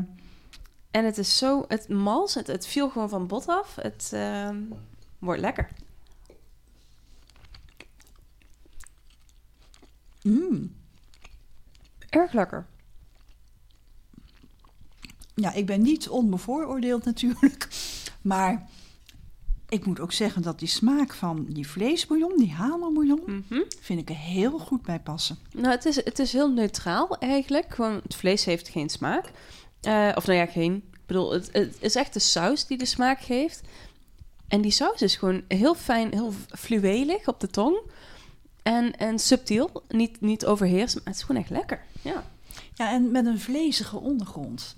En 0.90 1.04
het 1.04 1.18
is 1.18 1.38
zo... 1.38 1.64
Het 1.68 1.88
mals, 1.88 2.34
het, 2.34 2.46
het 2.46 2.66
viel 2.66 2.88
gewoon 2.90 3.08
van 3.08 3.26
bot 3.26 3.46
af. 3.46 3.74
Het 3.74 4.10
uh, 4.14 4.48
wordt 5.18 5.40
lekker. 5.40 5.68
Mm. 10.22 10.74
Erg 12.08 12.32
lekker. 12.32 12.66
Ja, 15.40 15.52
ik 15.52 15.66
ben 15.66 15.82
niet 15.82 16.08
onbevooroordeeld 16.08 17.04
natuurlijk. 17.04 17.68
Maar 18.22 18.68
ik 19.68 19.86
moet 19.86 20.00
ook 20.00 20.12
zeggen 20.12 20.42
dat 20.42 20.58
die 20.58 20.68
smaak 20.68 21.14
van 21.14 21.46
die 21.48 21.68
vleesbouillon, 21.68 22.36
die 22.36 22.52
hamelbouillon, 22.52 23.22
mm 23.26 23.44
-hmm. 23.48 23.64
vind 23.80 24.00
ik 24.00 24.08
er 24.08 24.16
heel 24.16 24.58
goed 24.58 24.82
bij 24.82 25.00
passen. 25.00 25.38
Nou, 25.52 25.68
het 25.68 25.84
is, 25.84 26.04
het 26.04 26.18
is 26.18 26.32
heel 26.32 26.52
neutraal 26.52 27.18
eigenlijk. 27.18 27.74
Gewoon, 27.74 28.00
het 28.02 28.14
vlees 28.14 28.44
heeft 28.44 28.68
geen 28.68 28.88
smaak. 28.88 29.30
Uh, 29.82 30.12
of 30.14 30.26
nou 30.26 30.38
ja, 30.38 30.46
geen. 30.46 30.74
Ik 30.74 31.06
bedoel, 31.06 31.32
het, 31.32 31.48
het, 31.52 31.76
is 31.80 31.94
echt 31.94 32.12
de 32.12 32.18
saus 32.18 32.66
die 32.66 32.78
de 32.78 32.84
smaak 32.84 33.20
geeft. 33.20 33.60
En 34.48 34.60
die 34.60 34.70
saus 34.70 35.02
is 35.02 35.16
gewoon 35.16 35.42
heel 35.48 35.74
fijn, 35.74 36.12
heel 36.12 36.32
fluwelig 36.48 37.28
op 37.28 37.40
de 37.40 37.48
tong. 37.48 37.80
En, 38.62 38.96
en 38.96 39.18
subtiel, 39.18 39.82
niet, 39.88 40.20
niet 40.20 40.46
overheersend, 40.46 41.04
maar 41.04 41.12
het 41.12 41.22
is 41.22 41.26
gewoon 41.26 41.42
echt 41.42 41.50
lekker. 41.50 41.80
Ja. 42.02 42.24
Ja, 42.74 42.92
en 42.92 43.10
met 43.10 43.26
een 43.26 43.40
vlezige 43.40 43.96
ondergrond. 43.96 44.76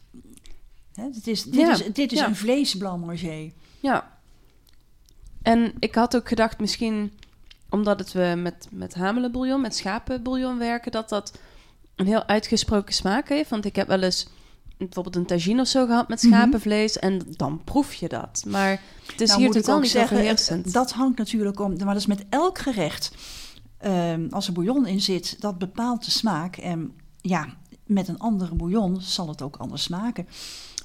Hè, 1.00 1.10
dit 1.10 1.26
is, 1.26 1.42
dit 1.42 1.54
ja. 1.54 1.70
is, 1.70 1.84
dit 1.92 2.12
is 2.12 2.18
ja. 2.18 2.26
een 2.26 2.36
vleesblanc 2.36 3.04
manger. 3.04 3.50
Ja. 3.80 4.18
En 5.42 5.72
ik 5.78 5.94
had 5.94 6.16
ook 6.16 6.28
gedacht, 6.28 6.60
misschien 6.60 7.12
omdat 7.70 7.98
het 7.98 8.12
we 8.12 8.34
met, 8.36 8.68
met 8.70 8.94
hamelenbouillon, 8.94 9.60
met 9.60 9.76
schapenbouillon 9.76 10.58
werken, 10.58 10.92
dat 10.92 11.08
dat 11.08 11.38
een 11.96 12.06
heel 12.06 12.26
uitgesproken 12.26 12.94
smaak 12.94 13.28
heeft. 13.28 13.50
Want 13.50 13.64
ik 13.64 13.76
heb 13.76 13.88
wel 13.88 14.02
eens 14.02 14.28
bijvoorbeeld 14.78 15.16
een 15.16 15.26
tagine 15.26 15.60
of 15.60 15.66
zo 15.66 15.86
gehad 15.86 16.08
met 16.08 16.20
schapenvlees 16.20 16.98
mm 17.00 17.08
-hmm. 17.08 17.18
en 17.18 17.26
dan 17.36 17.60
proef 17.64 17.94
je 17.94 18.08
dat. 18.08 18.44
Maar 18.46 18.80
het 19.06 19.20
is 19.20 19.28
nou, 19.28 19.40
hier 19.40 19.50
totaal 19.50 19.80
niet 19.80 19.90
zeggen, 19.90 20.16
overheersend. 20.16 20.72
Dat 20.72 20.92
hangt 20.92 21.18
natuurlijk 21.18 21.60
om, 21.60 21.76
maar 21.76 21.86
dat 21.86 21.96
is 21.96 22.06
met 22.06 22.24
elk 22.28 22.58
gerecht. 22.58 23.10
Um, 23.86 24.26
als 24.30 24.46
er 24.46 24.52
bouillon 24.52 24.86
in 24.86 25.00
zit, 25.00 25.40
dat 25.40 25.58
bepaalt 25.58 26.04
de 26.04 26.10
smaak. 26.10 26.56
En 26.56 26.92
ja, 27.20 27.46
met 27.86 28.08
een 28.08 28.18
andere 28.18 28.54
bouillon 28.54 29.00
zal 29.00 29.28
het 29.28 29.42
ook 29.42 29.56
anders 29.56 29.82
smaken. 29.82 30.26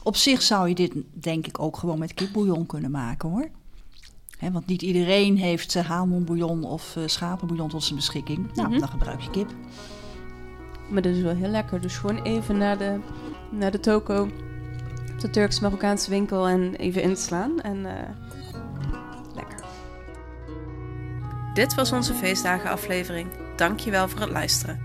Op 0.06 0.16
zich 0.16 0.42
zou 0.42 0.70
je 0.70 0.76
dit 0.76 0.94
denk 1.14 1.48
ik 1.48 1.60
ook 1.60 1.78
gewoon 1.78 2.00
met 2.00 2.14
kipbouillon 2.14 2.66
kunnen 2.66 2.92
maken 2.92 3.30
hoor. 3.30 3.50
He, 4.38 4.52
want 4.52 4.66
niet 4.66 4.82
iedereen 4.82 5.38
heeft 5.38 5.76
uh, 5.76 6.62
of 6.62 6.96
uh, 6.96 7.04
schapenbouillon 7.06 7.70
tot 7.70 7.84
zijn 7.84 7.96
beschikking. 7.96 8.38
Nou, 8.38 8.68
mm 8.68 8.72
-hmm. 8.72 8.80
dan 8.80 8.90
gebruik 8.90 9.22
je 9.22 9.30
kip. 9.30 9.52
Maar 10.90 11.02
dat 11.02 11.16
is 11.16 11.22
wel 11.22 11.36
heel 11.36 11.50
lekker. 11.50 11.82
Dus 11.82 11.98
gewoon 11.98 12.22
even 12.22 12.58
naar 12.58 12.78
de, 12.78 13.00
naar 13.52 13.72
de 13.72 13.80
toko, 13.80 14.30
de 15.20 15.30
Turks-Marokkaanse 15.30 16.10
winkel 16.10 16.48
en 16.48 16.76
even 16.76 17.02
inslaan. 17.02 17.62
En 17.62 17.78
uh, 17.78 17.92
lekker. 19.36 19.66
Dit 21.54 21.76
was 21.76 21.92
onze 21.92 22.14
feestdagen 22.14 22.70
aflevering. 22.70 23.28
Dankjewel 23.56 24.08
voor 24.08 24.20
het 24.20 24.32
luisteren. 24.32 24.82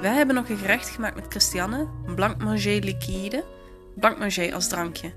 Wij 0.00 0.14
hebben 0.14 0.34
nog 0.34 0.48
een 0.48 0.58
gerecht 0.58 0.88
gemaakt 0.88 1.14
met 1.14 1.26
Christiane, 1.28 1.88
een 2.06 2.14
blanc 2.14 2.42
manger 2.42 2.80
liquide, 2.80 3.44
blanc 4.00 4.18
manger 4.18 4.54
als 4.54 4.68
drankje. 4.68 5.12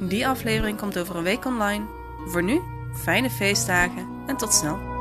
Die 0.00 0.28
aflevering 0.28 0.78
komt 0.78 0.98
over 0.98 1.16
een 1.16 1.22
week 1.22 1.44
online. 1.44 1.84
Voor 2.26 2.42
nu, 2.42 2.60
fijne 2.94 3.30
feestdagen 3.30 4.08
en 4.26 4.36
tot 4.36 4.52
snel. 4.52 4.94